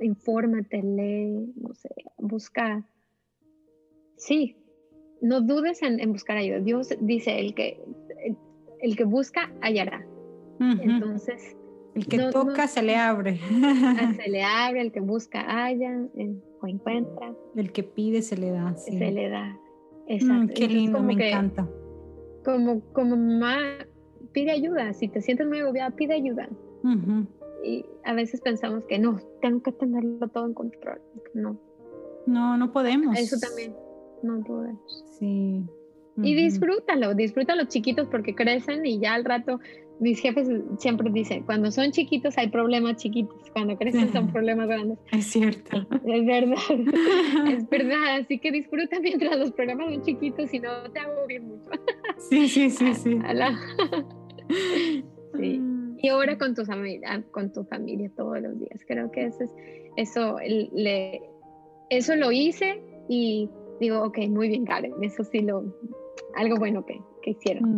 [0.00, 2.84] infórmate, lee, no sé, busca.
[4.16, 4.56] Sí,
[5.20, 6.60] no dudes en, buscar ayuda.
[6.60, 7.80] Dios dice, el que,
[8.80, 10.06] el, que busca, hallará.
[10.60, 11.56] Entonces...
[11.94, 13.38] El que toca se le abre.
[13.38, 16.06] Se le abre, el que busca halla
[16.60, 17.34] o encuentra.
[17.56, 18.76] El que pide se le da.
[18.76, 19.46] Se le da.
[19.46, 20.52] Mm, Exacto.
[20.54, 21.68] qué lindo, me encanta.
[22.44, 23.58] Como, como mamá,
[24.32, 24.92] pide ayuda.
[24.92, 26.48] Si te sientes muy agobiada, pide ayuda.
[27.64, 31.00] Y a veces pensamos que no, tengo que tenerlo todo en control.
[31.34, 31.58] No.
[32.26, 33.18] No, no podemos.
[33.18, 33.74] Eso también
[34.22, 35.04] no podemos.
[35.18, 35.64] Sí.
[36.22, 39.60] Y disfrútalo, disfruta los chiquitos porque crecen y ya al rato,
[40.00, 44.98] mis jefes siempre dicen, cuando son chiquitos hay problemas chiquitos, cuando crecen son problemas grandes.
[45.12, 45.86] Es cierto.
[46.06, 46.56] Es verdad,
[47.48, 51.70] es verdad, así que disfruta mientras los problemas son chiquitos y no te bien mucho.
[52.18, 53.18] Sí, sí, sí, sí.
[55.36, 55.62] sí.
[56.00, 58.80] Y ahora con tu, familia, con tu familia todos los días.
[58.86, 59.50] Creo que eso, es,
[59.96, 61.20] eso, le,
[61.90, 65.64] eso lo hice y digo, ok, muy bien, Karen, eso sí lo,
[66.36, 67.74] algo bueno que, que hicieron.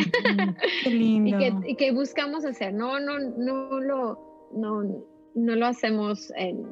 [0.85, 1.39] qué lindo.
[1.67, 4.19] y, que, buscamos hacer, no, no, no lo,
[4.53, 4.83] no,
[5.35, 6.67] no lo hacemos en,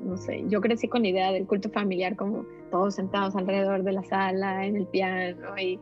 [0.00, 3.92] no sé, yo crecí con la idea del culto familiar como todos sentados alrededor de
[3.92, 5.78] la sala, en el piano, y,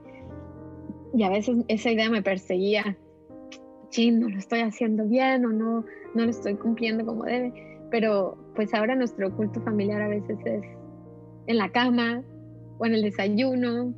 [1.14, 2.96] y a veces esa idea me perseguía,
[3.90, 7.52] chin, no lo estoy haciendo bien o no, no lo estoy cumpliendo como debe,
[7.90, 10.64] pero pues ahora nuestro culto familiar a veces es
[11.46, 12.22] en la cama,
[12.78, 13.94] o en el desayuno,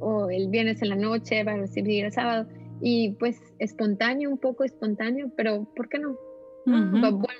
[0.00, 2.48] o el viernes en la noche para recibir el sábado.
[2.80, 6.16] Y pues espontáneo, un poco espontáneo, pero ¿por qué no?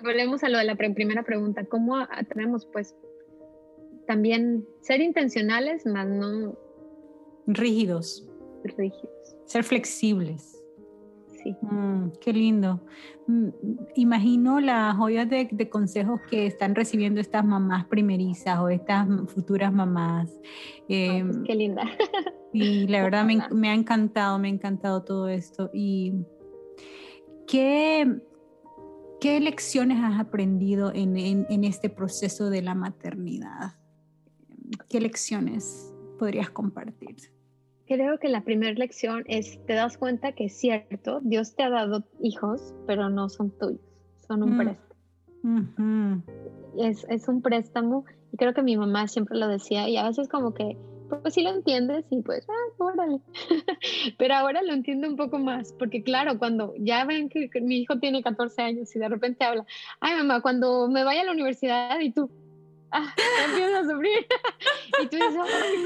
[0.03, 1.97] Volvemos a lo de la primera pregunta, ¿cómo
[2.29, 2.95] tenemos pues
[4.07, 6.59] también ser intencionales, más no
[7.47, 8.29] rígidos?
[8.65, 9.37] Rígidos.
[9.47, 10.64] Ser flexibles.
[11.63, 12.81] Mm, qué lindo.
[13.27, 13.49] Mm,
[13.97, 20.31] imagino las joyas de, consejos que están recibiendo estas mamás primerizas o estas futuras mamás.
[20.89, 21.83] Em, qué linda.
[22.57, 25.71] Y la verdad me, ha encantado, me ha encantado todo esto.
[25.75, 26.15] ¿Y
[27.49, 28.21] qué,
[29.21, 33.73] qué lecciones has aprendido en, en este proceso de la maternidad?
[34.89, 37.34] ¿Qué lecciones podrías compartir?
[37.87, 41.71] Creo que la primera lección es, te das cuenta que es cierto, Dios te ha
[41.71, 43.81] dado hijos, pero no son tuyos,
[44.27, 44.59] son un mm.
[44.59, 46.23] préstamo.
[46.79, 50.29] es, es, un préstamo y creo que mi mamá siempre lo decía y a veces
[50.29, 50.79] como que,
[51.23, 53.21] pues sí lo entiendes y pues, ah, órale.
[54.19, 57.81] pero ahora lo entiendo un poco más, porque claro, cuando ya ven que, que mi
[57.81, 59.67] hijo tiene 14 años y de repente habla,
[60.01, 62.31] ay mamá, cuando me vaya a la universidad y tú,
[62.95, 63.15] ah,
[63.49, 64.27] empiezas a sufrir.
[65.03, 65.35] y tú dices,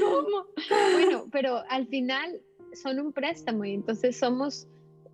[0.01, 0.45] ¿cómo?
[0.93, 2.41] Bueno, pero al final
[2.73, 4.67] son un préstamo y entonces somos,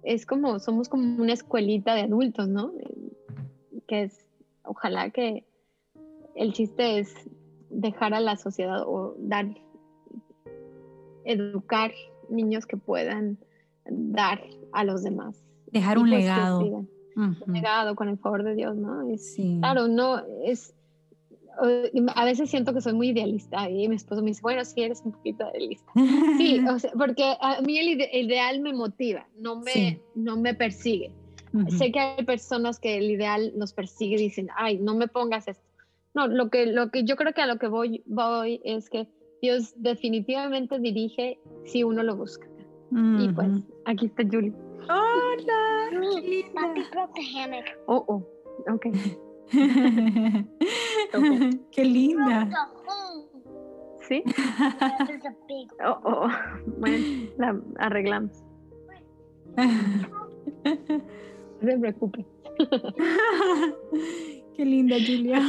[0.03, 2.73] es como, somos como una escuelita de adultos, ¿no?
[3.88, 4.27] Que es,
[4.63, 5.45] ojalá que
[6.36, 7.15] el chiste es
[7.69, 9.47] dejar a la sociedad o dar,
[11.23, 11.91] educar
[12.29, 13.38] niños que puedan
[13.86, 14.41] dar
[14.73, 15.43] a los demás.
[15.71, 16.86] Dejar un legado.
[17.15, 19.05] Un legado con el favor de Dios, ¿no?
[19.17, 19.58] sí.
[19.60, 20.75] Claro, no, es,
[22.15, 25.02] a veces siento que soy muy idealista y mi esposo me dice, bueno, sí eres
[25.06, 25.91] un poquito idealista.
[26.38, 26.62] Sí,
[26.98, 31.12] porque a mí el ideal me motiva, no me, no me persigue.
[31.70, 35.48] Sé que hay personas que el ideal nos persigue y dicen, ay, no me pongas
[35.48, 35.63] esto.
[36.13, 39.08] No, lo que, lo que yo creo que a lo que voy, voy es que
[39.41, 42.48] Dios definitivamente dirige si uno lo busca.
[42.91, 43.50] Y pues
[43.86, 44.54] aquí está Julie.
[44.89, 45.89] Hola,
[46.94, 47.22] Papi,
[47.88, 48.88] Oh, oh, ok.
[51.71, 52.49] Qué linda.
[54.08, 54.23] ¿Sí?
[55.86, 56.27] oh, oh.
[56.79, 58.43] Bueno, la arreglamos.
[61.62, 62.25] No se preocupe.
[64.55, 65.41] Qué linda, Julia.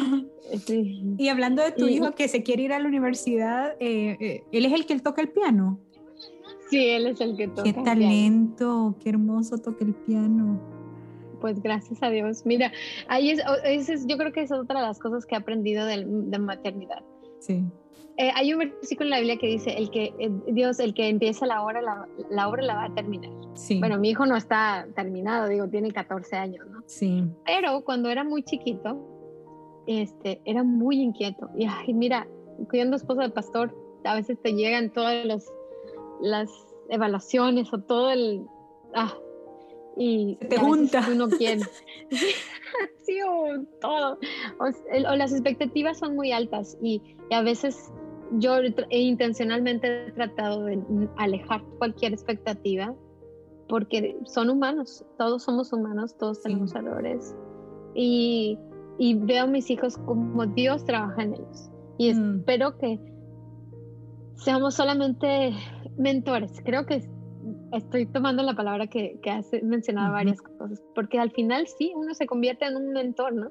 [1.18, 4.64] Y hablando de tu hijo que se quiere ir a la universidad, eh, eh, ¿él
[4.64, 5.80] es el que toca el piano?
[6.70, 7.62] Sí, él es el que toca.
[7.62, 10.75] Qué talento, qué hermoso toca el piano
[11.40, 12.44] pues gracias a Dios.
[12.44, 12.72] Mira,
[13.08, 16.04] ahí es, yo creo que es otra de las cosas que he aprendido de,
[16.38, 17.02] maternidad.
[17.40, 17.64] Sí.
[18.18, 21.08] Eh, hay un versículo en la Biblia que dice, el que, eh, Dios, el que
[21.08, 21.82] empieza la obra,
[22.30, 23.30] la, obra la va a terminar.
[23.54, 23.78] Sí.
[23.78, 26.82] Bueno, mi hijo no está terminado, digo, tiene 14 años, ¿no?
[26.86, 27.24] Sí.
[27.44, 28.98] Pero cuando era muy chiquito,
[29.86, 31.50] este, era muy inquieto.
[31.56, 32.26] Y ay, mira,
[32.70, 35.44] cuidando esposa de pastor, a veces te llegan todas los,
[36.20, 36.50] las
[36.88, 38.46] evaluaciones o todo el...
[38.94, 39.14] Ah,
[39.96, 41.06] y te junta.
[41.10, 41.62] Uno quiere.
[42.10, 44.18] sí, o todo.
[44.58, 47.92] O, las expectativas son muy altas y, a veces
[48.32, 48.56] yo
[48.90, 50.80] he intencionalmente he tratado de
[51.16, 52.94] alejar cualquier expectativa
[53.68, 57.34] porque son humanos, todos somos humanos, todos tenemos errores.
[57.94, 58.58] Y,
[58.98, 61.70] y, veo a mis hijos como Dios trabaja en ellos.
[61.98, 62.38] Y mm.
[62.38, 63.00] espero que
[64.34, 65.52] seamos solamente
[65.96, 66.60] mentores.
[66.64, 67.08] Creo que
[67.76, 72.14] estoy tomando la palabra que, que has mencionado varias cosas, porque al final sí, uno
[72.14, 73.50] se convierte en un mentor, ¿no?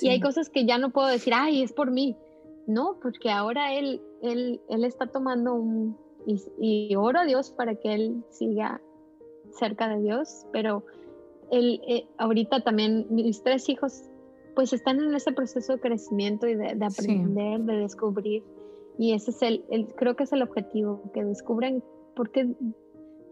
[0.00, 2.16] Y hay cosas que ya no puedo decir, ay, es por mí.
[2.66, 5.96] No, porque ahora él, él, él está tomando un...
[6.26, 8.80] Y, y oro a Dios para que él siga
[9.52, 10.84] cerca de Dios, pero
[11.50, 14.02] él, eh, ahorita también mis tres hijos
[14.54, 18.44] pues están en ese proceso de crecimiento y de, aprender, de descubrir.
[18.98, 21.82] Y ese es el, el, creo que es el objetivo, que descubran
[22.14, 22.54] por qué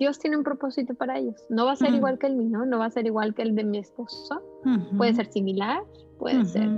[0.02, 1.36] Dios tiene un propósito para ellos.
[1.48, 3.54] No va a ser igual que el mío, no va a ser igual que el
[3.54, 4.42] de mi esposo.
[4.98, 5.84] Puede ser similar,
[6.18, 6.68] puede ser.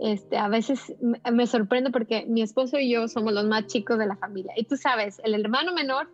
[0.00, 4.06] Este, a veces me sorprende porque mi esposo y yo somos los más chicos de
[4.06, 4.52] la familia.
[4.56, 6.08] Y tú sabes, el hermano menor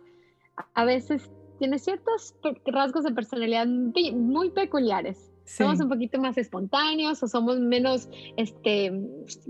[0.73, 2.33] a veces tiene ciertos
[2.65, 5.31] rasgos de personalidad muy peculiares.
[5.45, 8.91] Somos un poquito más espontáneos o somos menos, este,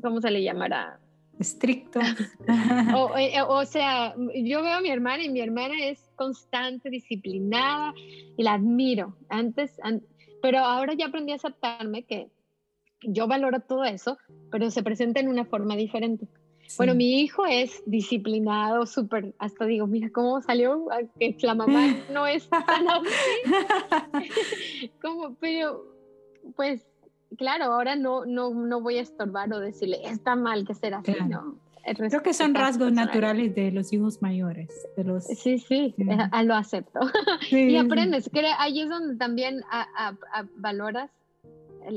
[0.03, 0.99] ¿cómo se le llamará?
[1.39, 1.99] Estricto.
[3.17, 7.93] Eh, o, sea, yo veo a mi hermana y mi hermana es constante, disciplinada
[8.37, 9.17] y la admiro.
[9.29, 9.77] Antes,
[10.41, 12.29] pero ahora ya aprendí a aceptarme que
[13.01, 14.17] yo valoro todo eso,
[14.51, 16.27] pero se presenta en una forma diferente.
[16.75, 22.27] Bueno, mi hijo es disciplinado, súper, hasta digo, mira cómo salió, que la mamá no
[22.27, 24.91] es tan así.
[25.01, 25.85] como, pero,
[26.55, 26.85] pues,
[27.37, 31.15] claro, ahora no, no, no voy a estorbar o decirle, está mal que sea así,
[31.27, 31.55] ¿no?
[31.95, 34.67] Creo que son rasgos naturales de los hijos mayores.
[34.97, 36.99] De los, sí, sí, eh, lo acepto.
[37.51, 39.61] y aprendes, que ahí es donde también
[40.57, 41.09] valoras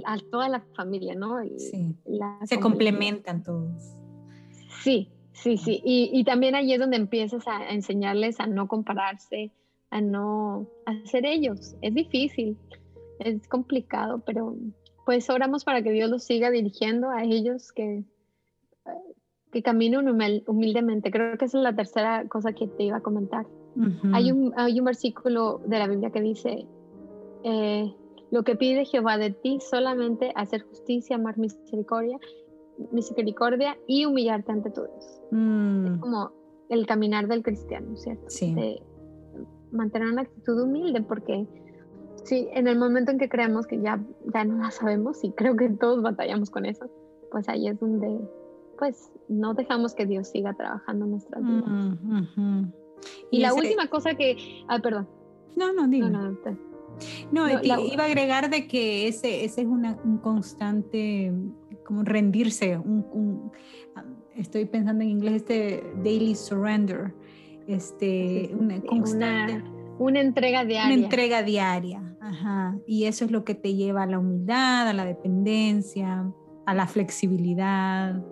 [0.07, 1.38] a toda la familia, ¿no?
[1.57, 1.96] sí.
[2.44, 3.96] Se complementan todos.
[4.83, 5.83] Sí, sí, sí.
[5.85, 9.50] Y, y, también ahí es donde empiezas a enseñarles a no compararse,
[9.90, 11.74] a no hacer ellos.
[11.83, 12.57] Es difícil,
[13.18, 14.55] es complicado, pero
[15.04, 18.04] pues oramos para que Dios los siga dirigiendo a ellos, que,
[19.52, 20.08] que caminen
[20.46, 21.10] humildemente.
[21.10, 23.46] Creo que esa es la tercera cosa que te iba a comentar.
[24.12, 26.66] hay, un, hay un versículo de la Biblia que dice,
[27.44, 27.94] eh,
[28.30, 32.18] lo que pide Jehová de ti solamente hacer justicia, amar misericordia
[32.92, 34.90] misericordia y humillarte ante todos.
[34.98, 36.00] Es mm.
[36.00, 36.32] como
[36.68, 38.24] el caminar del cristiano, ¿cierto?
[38.28, 38.54] Sí.
[39.72, 41.46] mantener una actitud humilde porque
[42.24, 44.00] sí, en el momento en que creemos que ya,
[44.33, 46.90] ya no la sabemos y creo que todos batallamos con eso,
[47.30, 48.20] pues ahí es donde
[48.78, 51.64] pues no dejamos que Dios siga trabajando en nuestras vidas.
[52.37, 52.64] Mm,
[53.30, 54.37] y, la última cosa que,
[54.68, 55.06] ah, perdón.
[55.54, 56.09] No, no, digo.
[56.09, 56.37] No,
[57.30, 61.33] no, iba a agregar de que ese, ese es una, un constante
[61.85, 63.50] como rendirse, un,
[64.37, 67.12] estoy pensando en inglés este daily surrender,
[67.66, 69.64] este, una constante.
[69.98, 70.94] Una, entrega diaria.
[70.94, 72.78] Una entrega diaria, ajá.
[72.86, 76.30] Y eso es lo que te lleva a la humildad, a la dependencia,
[76.66, 78.22] a la flexibilidad,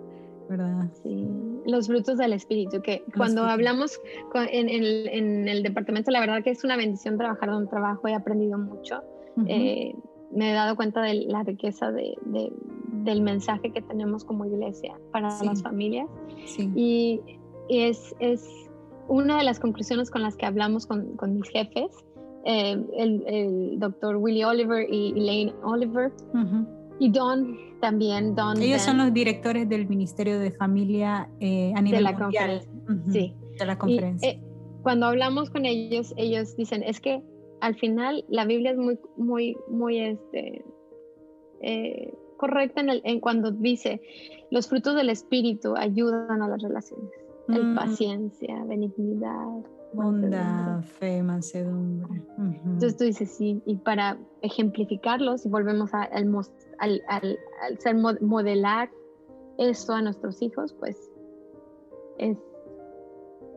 [0.49, 0.89] ¿verdad?
[1.03, 1.27] Sí,
[1.65, 3.99] los frutos del espíritu, que cuando hablamos
[4.33, 9.01] en, el, departamento, la verdad que es una bendición trabajar donde trabajo, he aprendido mucho.
[9.45, 9.95] Eh,
[10.31, 15.29] me he dado cuenta de la riqueza de, del mensaje que tenemos como iglesia para
[15.43, 16.09] las familias.
[16.75, 17.21] Y,
[17.69, 18.47] es, es,
[19.07, 21.91] una de las conclusiones con las que hablamos con, con mis jefes,
[22.45, 26.11] eh, el, el, doctor Willie Oliver y Elaine Oliver.
[26.99, 28.61] Y Don también, Don.
[28.61, 32.61] Ellos son los directores del Ministerio de Familia eh, a nivel de la mundial.
[33.09, 33.33] Sí.
[33.57, 34.31] De la conferencia.
[34.31, 34.41] Eh,
[34.83, 37.21] cuando hablamos con ellos, ellos dicen, es que
[37.61, 40.63] al final la Biblia es muy, muy, muy, este,
[42.37, 44.01] correcta en, el, en cuando dice,
[44.51, 47.11] los frutos del Espíritu ayudan a las relaciones.
[47.49, 47.75] Mm.
[47.75, 49.63] paciencia, benignidad.
[49.93, 52.21] Bondad, fe, mansedumbre.
[52.37, 56.31] Entonces tú dices, sí, y para ejemplificarlos, y volvemos a, al,
[56.77, 58.89] al, al, ser modelar
[59.57, 60.95] eso a nuestros hijos, pues
[62.17, 62.37] es,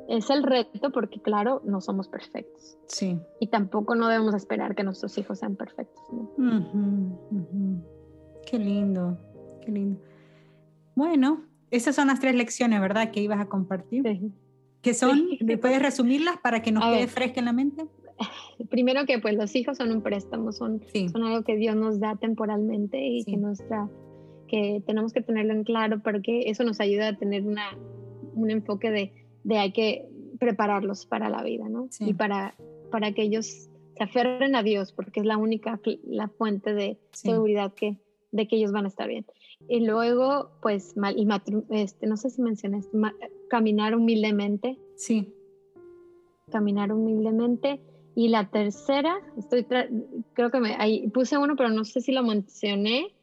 [0.08, 2.78] es el reto porque claro, no somos perfectos.
[2.86, 3.20] Sí.
[3.38, 6.02] Y tampoco no debemos esperar que nuestros hijos sean perfectos.
[6.12, 6.30] ¿no?
[8.46, 9.18] Qué lindo,
[9.60, 10.00] qué lindo.
[10.94, 13.10] Bueno, esas son las tres lecciones, ¿verdad?
[13.10, 14.02] Que ibas a compartir.
[14.02, 14.32] Sí.
[14.82, 15.28] ¿Qué son?
[15.60, 17.86] ¿Puedes resumirlas para que nos quede fresca en la mente?
[18.70, 22.16] Primero que pues los hijos son un préstamo, son, son algo que Dios nos da
[22.16, 23.88] temporalmente y que nuestra
[24.48, 27.78] que tenemos que tenerlo en claro porque eso nos ayuda a tener una,
[28.34, 29.12] un enfoque de,
[29.44, 30.06] de hay que
[30.38, 31.88] prepararlos para la vida, ¿no?
[32.00, 32.54] Y para,
[32.90, 37.72] para que ellos se aferren a Dios, porque es la única, la fuente de seguridad
[37.74, 37.96] que,
[38.30, 39.24] de que ellos van a estar bien.
[39.68, 41.28] Y luego, pues, y
[41.70, 42.96] este, no sé si mencionaste,
[43.52, 44.78] caminar humildemente.
[44.96, 45.30] Sí.
[46.50, 47.82] Caminar humildemente.
[48.14, 49.66] Y la tercera, estoy
[50.32, 53.14] creo que me ahí puse uno, pero no sé si lo mencioné.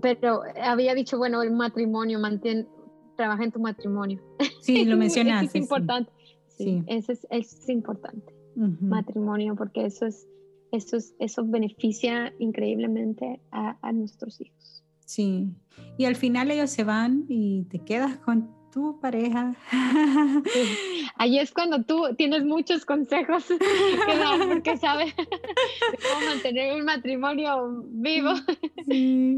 [0.00, 2.68] Pero había dicho, bueno, el matrimonio, mantén,
[3.16, 4.22] trabaja en tu matrimonio.
[4.60, 5.58] Sí, lo mencionaste.
[5.58, 6.12] es importante.
[6.46, 8.32] Sí, Eso, es, es importante.
[8.54, 10.28] Matrimonio, porque eso es,
[10.70, 14.73] eso es, eso beneficia increíblemente a, a nuestros hijos.
[15.04, 15.48] Sí,
[15.98, 19.54] y al final ellos se van y te quedas con tu pareja.
[21.16, 23.44] Ahí es cuando tú tienes muchos consejos
[24.06, 28.32] que dar porque sabes cómo mantener un matrimonio vivo.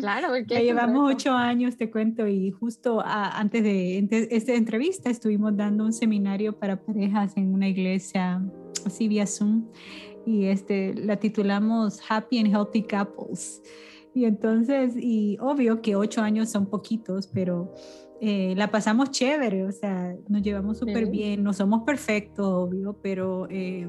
[0.01, 5.85] Claro, porque llevamos ocho años, te cuento, y justo antes de esta entrevista estuvimos dando
[5.85, 8.43] un seminario para parejas en una iglesia
[8.87, 9.67] así vía Zoom
[10.25, 13.63] y este, la titulamos Happy and Healthy Couples.
[14.17, 17.75] Y entonces, y obvio que ocho años son poquitos, pero
[18.23, 23.47] eh, la pasamos chévere, o sea, nos llevamos súper bien, no somos perfectos, obvio, pero
[23.51, 23.87] eh,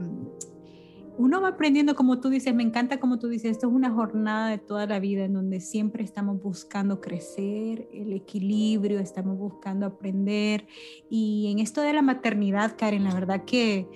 [1.17, 4.49] uno va aprendiendo, como tú dices, me encanta como tú dices, esto es una jornada
[4.49, 10.67] de toda la vida en donde siempre estamos buscando crecer, el equilibrio, estamos buscando aprender.
[11.09, 13.87] Y en esto de la maternidad, Karen, la verdad que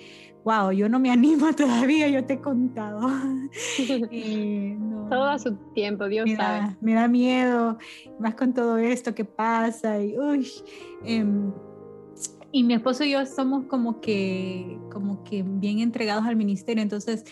[0.44, 3.00] wow, yo no me animo todavía, yo te he contado.
[4.10, 4.78] Eh,
[5.10, 6.76] todo a su tiempo, Dios sabe.
[6.80, 7.78] me da miedo,
[8.18, 10.02] más con todo esto que pasa.
[10.02, 10.48] Y, uy,
[11.04, 11.52] em,
[12.50, 16.82] y mi esposo y yo somos como que, como que bien entregados al ministerio.
[16.82, 17.24] Entonces,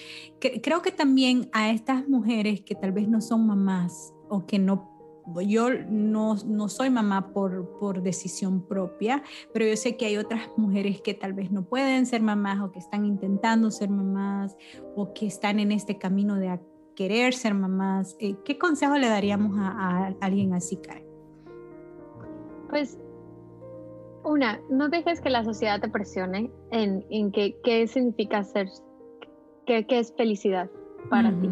[0.63, 5.00] creo que también a estas mujeres que tal vez no son mamás o que no
[5.41, 9.23] yo no, no, soy mamá por, por decisión propia,
[9.53, 12.73] pero yo sé que hay otras mujeres que tal vez no pueden ser mamás o
[12.73, 14.57] que están intentando ser mamás
[14.97, 16.59] o que están en este camino de
[16.97, 18.17] querer ser mamás.
[18.19, 21.07] Eh, ¿Qué consejo le daríamos a, alguien así, Karen?
[22.69, 22.99] Pues
[24.25, 28.69] una, no dejes que la sociedad te presione en, en qué significa ser,
[29.67, 30.71] qué, es felicidad
[31.09, 31.51] para ti.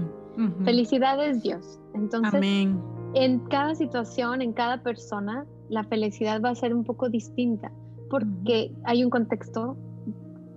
[0.64, 1.80] Felicidad es Dios.
[1.94, 7.08] Entonces, Amén en cada situación, en cada persona, la felicidad va a ser un poco
[7.08, 7.72] distinta
[8.10, 9.76] porque hay un contexto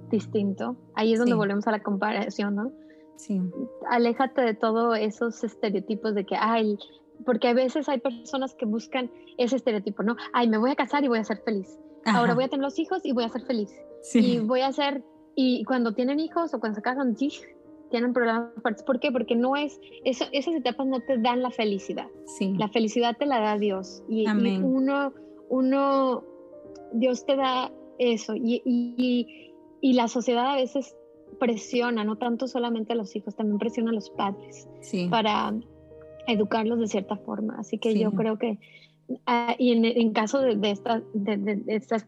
[0.09, 0.75] distinto.
[0.95, 2.71] Ahí es donde volvemos a la comparación, ¿no?
[3.15, 3.41] Sí.
[3.89, 6.77] Aléjate de todos esos estereotipos de que, ay,
[7.25, 10.15] porque a veces hay personas que buscan ese estereotipo, ¿no?
[10.33, 11.79] Ay, me voy a casar y voy a ser feliz.
[12.05, 13.69] Ahora voy a tener los hijos y voy a ser feliz.
[14.01, 14.19] Sí.
[14.19, 15.03] Y voy a ser,
[15.35, 17.15] y cuando tienen hijos o cuando se casan,
[17.91, 18.83] tienen problemas fuertes.
[18.83, 19.11] ¿Por qué?
[19.11, 22.07] Porque no es, eso, esas etapas no te dan la felicidad.
[22.25, 22.55] Sí.
[22.57, 24.03] La felicidad te la da Dios.
[24.09, 25.13] Y, uno,
[25.49, 26.23] uno,
[26.93, 28.35] Dios te da eso.
[28.35, 30.95] Y, y, y, la sociedad a veces
[31.39, 35.07] presiona, no tanto solamente a los hijos, también presiona a los padres sí.
[35.09, 35.53] para
[36.27, 37.57] educarlos de cierta forma.
[37.59, 38.57] Así que yo creo que,
[39.25, 40.77] ah, y en, en, caso de, de,
[41.13, 42.07] de, de estas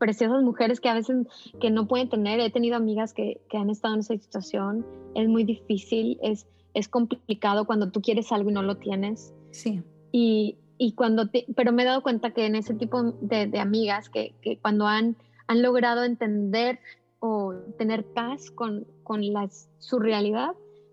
[0.00, 1.26] preciosas mujeres que a veces
[1.60, 2.40] que no pueden tener.
[2.40, 4.84] He tenido amigas que, que, han estado en esa situación.
[5.14, 9.34] Es muy difícil, es, es complicado cuando tú quieres algo y no lo tienes.
[9.50, 9.82] Sí.
[10.10, 14.08] Y, y cuando pero me he dado cuenta que en ese tipo de, de amigas
[14.08, 16.80] que, que, cuando han, han logrado entender
[17.20, 20.52] o tener paz con, con las, su realidad,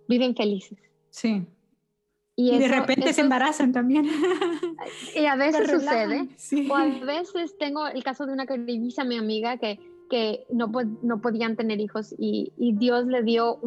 [0.09, 0.77] viven felices.
[1.09, 1.47] Sí.
[2.39, 4.05] Y, de repente se embarazan también.
[5.15, 6.29] Y a veces sucede.
[6.69, 10.71] O a veces tengo el caso de una queridísima mi amiga que, que no,
[11.01, 13.59] no podían tener hijos y, y Dios le dio,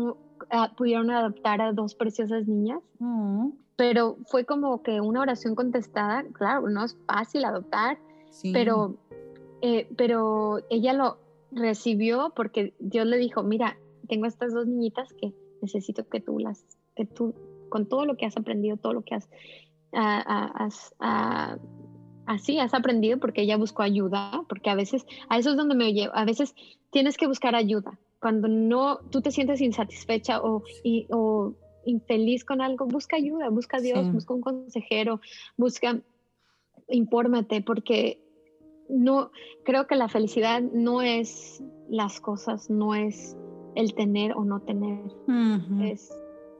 [0.76, 2.80] pudieron adoptar a dos preciosas niñas.
[3.00, 3.50] Mm.
[3.74, 6.24] Pero fue como que una oración contestada.
[6.32, 7.98] Claro, no es fácil adoptar,
[8.52, 8.94] pero,
[9.62, 11.18] eh, pero ella lo
[11.50, 13.76] recibió porque Dios le dijo, mira,
[14.08, 16.64] tengo estas dos niñitas que necesito que tú las,
[16.94, 17.34] que tú
[17.70, 19.28] con todo lo que has aprendido, todo lo que has,
[22.26, 25.92] así has aprendido porque ella buscó ayuda, porque a veces, a eso es donde me
[25.92, 26.54] llevo, a veces
[26.90, 27.98] tienes que buscar ayuda.
[28.20, 30.62] Cuando no, tú te sientes insatisfecha o,
[31.10, 31.54] o
[31.86, 35.20] infeliz con algo, busca ayuda, busca a Dios, busca un consejero,
[35.56, 36.00] busca,
[36.88, 38.22] infórmate, porque
[38.88, 39.30] no,
[39.64, 43.36] creo que la felicidad no es las cosas, no es
[43.74, 45.00] el tener o no tener,
[45.82, 46.12] es,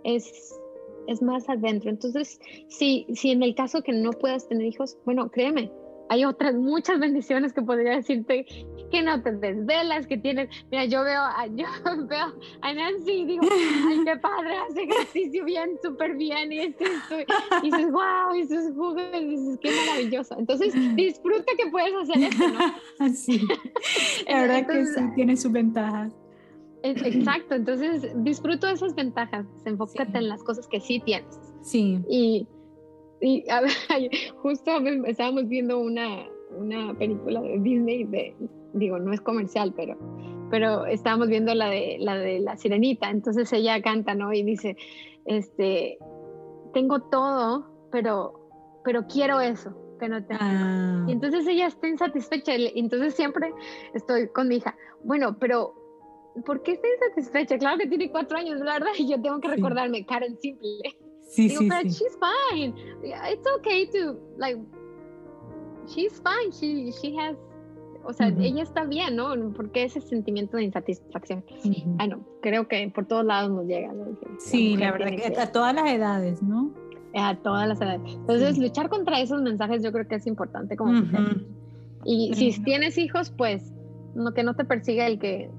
[0.04, 0.59] es
[1.06, 1.90] es más adentro.
[1.90, 5.70] Entonces, si, si en el caso que no puedas tener hijos, bueno, créeme,
[6.10, 8.44] hay otras muchas bendiciones que podría decirte
[8.90, 11.66] que no te desvelas, que tienes, mira, yo veo a, yo
[12.08, 16.84] veo a Nancy y digo, ay, qué padre, hace ejercicio bien, súper bien, y, esto,
[17.62, 20.36] y dices, wow, y sus jugos, y dices, qué maravilloso.
[20.36, 23.08] Entonces, disfruta que puedes hacer esto, ¿no?
[23.14, 23.46] Sí,
[24.26, 26.12] la verdad que sí, tiene sus ventajas.
[26.82, 31.38] Exacto, entonces disfruto de esas ventajas, enfócate en las cosas que sí tienes.
[31.62, 32.02] Sí.
[32.08, 32.46] Y,
[33.20, 33.70] y a ver,
[34.42, 34.70] justo
[35.06, 36.26] estábamos viendo una,
[36.56, 38.34] una película de Disney, de,
[38.72, 39.96] digo, no es comercial, pero,
[40.50, 44.32] pero estábamos viendo la de, la de la sirenita, entonces ella canta, ¿no?
[44.32, 44.76] Y dice,
[45.26, 45.98] este,
[46.72, 50.40] tengo todo, pero, pero quiero eso que no tengo.
[50.42, 51.04] Ah.
[51.06, 53.52] Y entonces ella está insatisfecha, entonces siempre
[53.92, 54.74] estoy con mi hija,
[55.04, 55.74] bueno, pero
[56.44, 57.58] ¿por qué está insatisfecha?
[57.58, 58.88] Claro que tiene cuatro años, ¿verdad?
[58.98, 60.68] Y yo tengo que recordarme, Karen Simple.
[61.22, 61.88] Sí, Digo, sí, pero sí.
[61.88, 62.74] she's fine.
[63.32, 64.58] It's okay to, like,
[65.86, 66.50] she's fine.
[66.50, 67.36] She, she has,
[68.04, 69.34] o sea, ella está bien, ¿no?
[69.54, 71.44] Porque ese sentimiento de insatisfacción.
[71.98, 73.92] Ah, no, creo que por todos lados nos llega.
[73.92, 74.06] ¿no?
[74.38, 76.72] Sí, la, verdad que a todas las edades, ¿no?
[77.14, 78.00] A todas las edades.
[78.06, 81.00] Entonces, luchar contra esos mensajes yo creo que es importante como
[82.04, 83.72] Y si tienes hijos, pues,
[84.14, 85.50] no, que no te persiga el que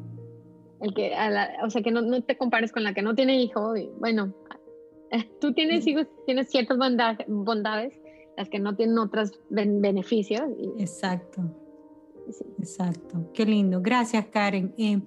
[0.81, 1.13] el que
[1.63, 3.75] o sea, que no, no, te compares con la que no tiene hijo.
[3.75, 4.33] Y, bueno,
[5.41, 6.77] tú tienes hijos, tienes ciertas
[7.27, 7.99] bondades,
[8.37, 10.43] las que no tienen otros beneficios.
[10.77, 11.43] Exacto.
[12.59, 13.29] Exacto.
[13.33, 13.81] Qué lindo.
[13.81, 14.73] Gracias, Karen.
[14.77, 15.01] Eh,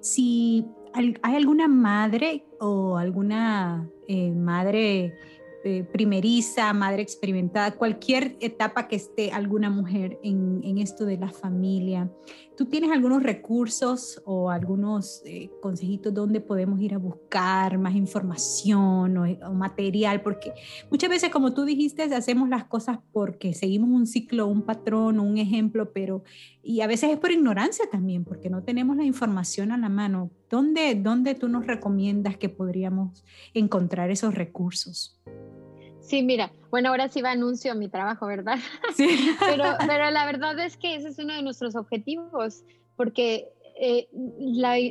[0.00, 5.14] si hay alguna madre o alguna eh, madre
[5.68, 12.08] eh, primeriza, madre experimentada, cualquier etapa que esté alguna mujer en, esto de la familia.
[12.56, 19.16] ¿Tú tienes algunos recursos o algunos eh, consejitos donde podemos ir a buscar más información
[19.16, 20.22] o, material?
[20.22, 20.52] Porque
[20.88, 25.36] muchas veces, como tú dijiste, hacemos las cosas porque seguimos un ciclo, un patrón, un
[25.36, 26.22] ejemplo, pero
[26.62, 30.30] y a veces es por ignorancia también, porque no tenemos la información a la mano.
[30.48, 35.15] ¿Dónde, dónde tú nos recomiendas que podríamos encontrar esos recursos?
[36.06, 38.58] Sí, mira, bueno, ahora sí va anuncio mi trabajo, ¿verdad?
[38.94, 39.08] Sí.
[39.40, 42.62] pero, pero la verdad es que ese es uno de nuestros objetivos,
[42.96, 43.48] porque
[43.78, 44.08] eh,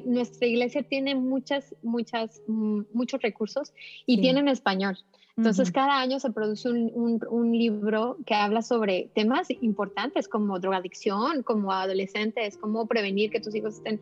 [0.05, 3.73] nuestra iglesia tiene muchas, muchas, mm, muchos recursos
[4.05, 4.97] y tiene en español.
[5.37, 11.43] Entonces, cada año se produce un, un, libro que habla sobre temas importantes como drogadicción,
[11.43, 13.99] como adolescentes, cómo prevenir que tus hijos estén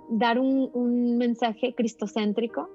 [0.09, 2.71] dar un, un mensaje cristocéntrico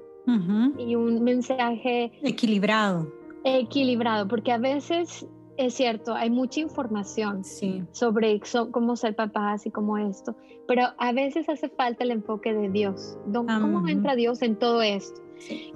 [0.78, 3.08] y un mensaje equilibrado.
[3.46, 5.26] Equilibrado, porque a veces
[5.58, 7.44] es cierto, hay mucha información
[7.92, 8.40] sobre
[8.72, 10.36] cómo ser papás y cómo esto,
[10.68, 13.18] pero a veces hace falta el enfoque de Dios.
[13.34, 15.22] ¿Cómo entra Dios en todo esto?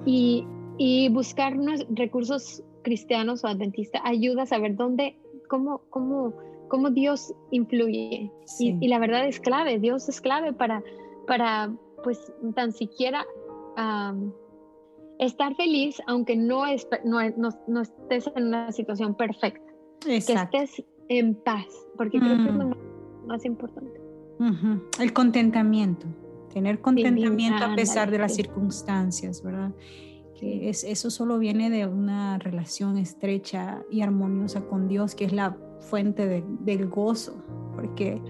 [0.06, 0.46] Y,
[0.78, 5.18] y buscar unos recursos cristianos o adventistas ayuda a saber dónde,
[5.48, 6.34] cómo, cómo,
[6.68, 8.32] cómo Dios influye.
[8.60, 10.84] Y, la verdad es clave, Dios es clave para,
[11.28, 11.72] para
[12.04, 13.26] pues, tan siquiera
[15.20, 17.20] estar feliz, aunque no, es, no,
[17.68, 19.71] no, estés en una situación perfecta.
[20.02, 21.66] Que estés en paz,
[21.98, 23.28] porque creo que es lo mm.
[23.28, 24.02] más, importante.
[25.00, 26.08] El contentamiento
[26.52, 29.72] tener contentamiento a pesar de las circunstancias, ¿verdad?
[30.40, 35.34] Que es, eso solo viene de una relación estrecha y armoniosa con Dios, que es
[35.34, 37.44] la fuente del gozo,
[37.76, 38.22] porque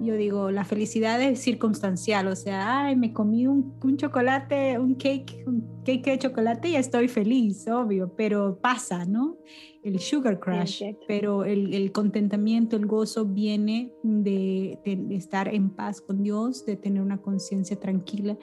[0.00, 4.94] yo digo, la felicidad es circunstancial, o sea, ay, me comí un, un, chocolate, un
[4.94, 9.36] cake, un cake de chocolate y estoy feliz, obvio, pero pasa, ¿no?
[9.82, 16.02] El sugar crash, pero el, el, contentamiento, el gozo viene de, de, estar en paz
[16.02, 18.36] con Dios, de tener una conciencia tranquila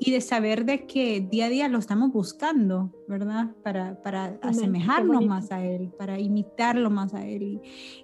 [0.00, 3.54] y de saber de que día a día lo estamos buscando, ¿verdad?
[3.62, 7.42] Para, para asemejarnos más a Él, para imitarlo más a Él.
[7.42, 7.60] Y,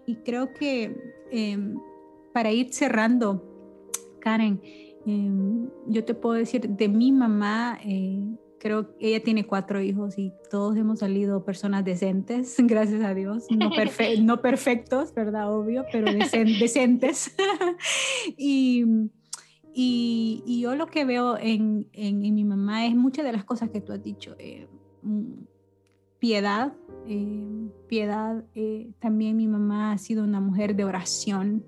[0.07, 0.97] y creo que...
[1.33, 1.75] Eh,
[2.37, 3.43] para ir cerrando,
[4.21, 4.61] Karen,
[5.07, 8.23] em, yo te puedo decir, de mi mamá, eh,
[8.61, 13.47] creo que ella tiene cuatro hijos y todos hemos salido personas decentes, gracias a Dios,
[13.49, 13.71] no,
[14.21, 15.51] no perfectos, ¿verdad?
[15.51, 16.13] Obvio, pero
[16.61, 17.35] decentes.
[18.37, 18.85] y,
[19.73, 23.81] y, yo lo que veo en, en, mi mamá es muchas de las cosas que
[23.81, 24.37] tú has dicho.
[24.39, 24.69] Eh,
[25.01, 25.33] mm,
[26.19, 26.75] piedad,
[27.07, 28.45] eh, piedad.
[28.99, 31.65] también mi mamá ha sido una mujer de oración.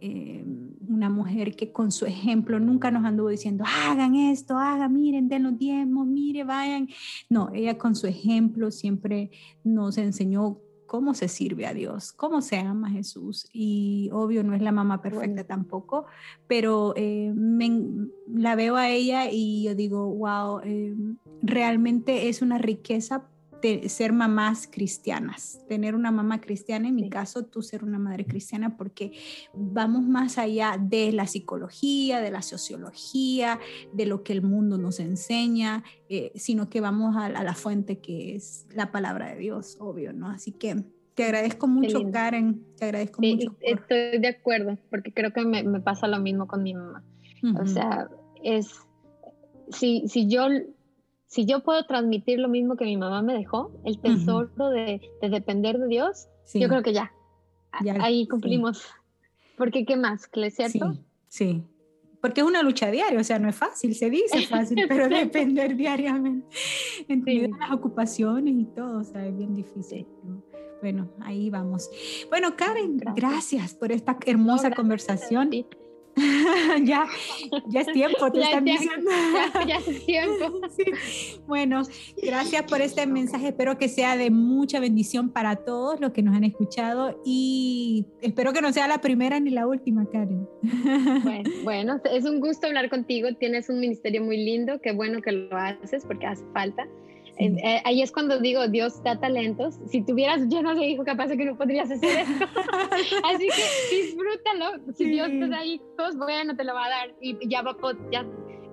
[0.00, 0.44] Eh,
[0.88, 5.44] una mujer que con su ejemplo nunca nos anduvo diciendo, hagan esto, hagan, miren, den
[5.44, 6.88] los diezmos, mire, vayan.
[7.28, 9.30] No, ella con su ejemplo siempre
[9.62, 10.58] nos enseñó
[10.90, 13.48] cómo se sirve a Dios, cómo se ama a Jesús.
[13.52, 16.06] Y obvio no es la mamá perfecta tampoco,
[16.48, 17.32] pero eh,
[18.26, 20.96] la veo a ella y yo digo, wow, eh,
[21.42, 23.29] realmente es una riqueza
[23.88, 28.76] ser mamás cristianas, tener una mamá cristiana, en mi caso tú ser una madre cristiana,
[28.76, 29.12] porque
[29.54, 33.58] vamos más allá de la psicología, de la sociología,
[33.92, 38.34] de lo que el mundo nos enseña, eh, sino que vamos a, la fuente que
[38.36, 40.28] es la palabra de Dios, obvio, ¿no?
[40.28, 40.84] Así que
[41.14, 43.56] te agradezco mucho, Karen, te agradezco mucho.
[43.60, 47.04] Estoy de acuerdo, porque creo que me, me pasa lo mismo con mi mamá.
[47.60, 48.08] O sea,
[48.42, 48.70] es,
[49.70, 50.48] si, si yo
[51.30, 55.78] si yo puedo transmitir lo mismo que mi mamá me dejó, el tesoro de, depender
[55.78, 57.12] de Dios, yo creo que ya,
[58.00, 58.84] ahí cumplimos.
[59.56, 60.28] Porque ¿qué más?
[60.32, 60.96] ¿Es cierto?
[61.28, 61.62] Sí,
[62.20, 65.76] porque es una lucha diaria, o sea, no es fácil, se dice fácil, pero depender
[65.76, 66.48] diariamente,
[67.06, 70.08] entre las ocupaciones y todo, o sea, es bien difícil.
[70.82, 71.88] Bueno, ahí vamos.
[72.28, 75.50] Bueno, Karen, gracias, por esta hermosa conversación.
[76.84, 77.06] ya,
[77.68, 79.10] ya es tiempo, te están diciendo.
[79.66, 80.60] Ya, es tiempo.
[81.46, 81.82] Bueno,
[82.22, 83.48] gracias por este mensaje.
[83.48, 88.52] Espero que sea de mucha bendición para todos los que nos han escuchado y espero
[88.52, 90.48] que no sea la primera ni la última, Karen.
[91.22, 93.28] Bueno, bueno, es un gusto hablar contigo.
[93.38, 94.80] Tienes un ministerio muy lindo.
[94.80, 96.86] Qué bueno que lo haces porque hace falta.
[97.40, 99.78] Eh, ahí es cuando digo, Dios da talentos.
[99.86, 102.44] Si tuvieras lleno de hijos, capaz de que no podrías hacer esto.
[103.24, 104.92] Así que disfrútalo.
[104.94, 107.76] Si Dios te da hijos, bueno, te lo va a dar y ya va
[108.12, 108.26] ya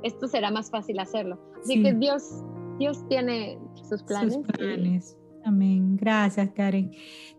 [0.04, 1.40] esto será más fácil hacerlo.
[1.60, 2.44] Así que Dios,
[2.78, 3.58] Dios tiene
[3.88, 4.34] sus planes.
[4.34, 5.18] Sus planes.
[5.44, 5.96] Amén.
[5.96, 6.92] Gracias, Karen.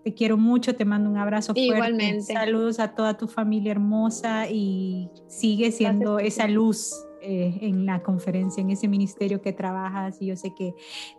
[0.03, 1.67] Te quiero mucho, te mando un abrazo fuerte.
[1.67, 2.33] Igualmente.
[2.33, 8.61] Saludos a toda tu familia hermosa y sigue siendo esa luz eh, en la conferencia,
[8.61, 10.69] en ese ministerio que trabajas y yo sé que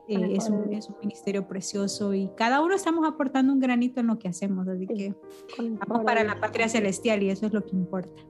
[0.08, 4.08] eh, es, un, es, un, ministerio precioso y cada uno estamos aportando un granito en
[4.08, 5.14] lo que hacemos, así que
[5.58, 8.24] vamos para la patria celestial y eso es lo que importa.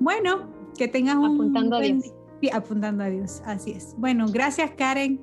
[0.00, 1.34] Bueno, que tengas un...
[1.34, 2.12] Apuntando a Dios.
[2.52, 3.94] apuntando a Dios, así es.
[3.98, 5.20] Bueno, gracias Karen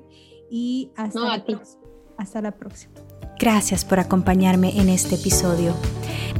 [0.50, 1.82] y hasta, la, próxima.
[2.16, 2.94] hasta la próxima.
[3.40, 5.74] Gracias por acompañarme en este episodio.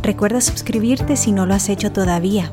[0.02, 2.52] Recuerda suscribirte si no lo has hecho todavía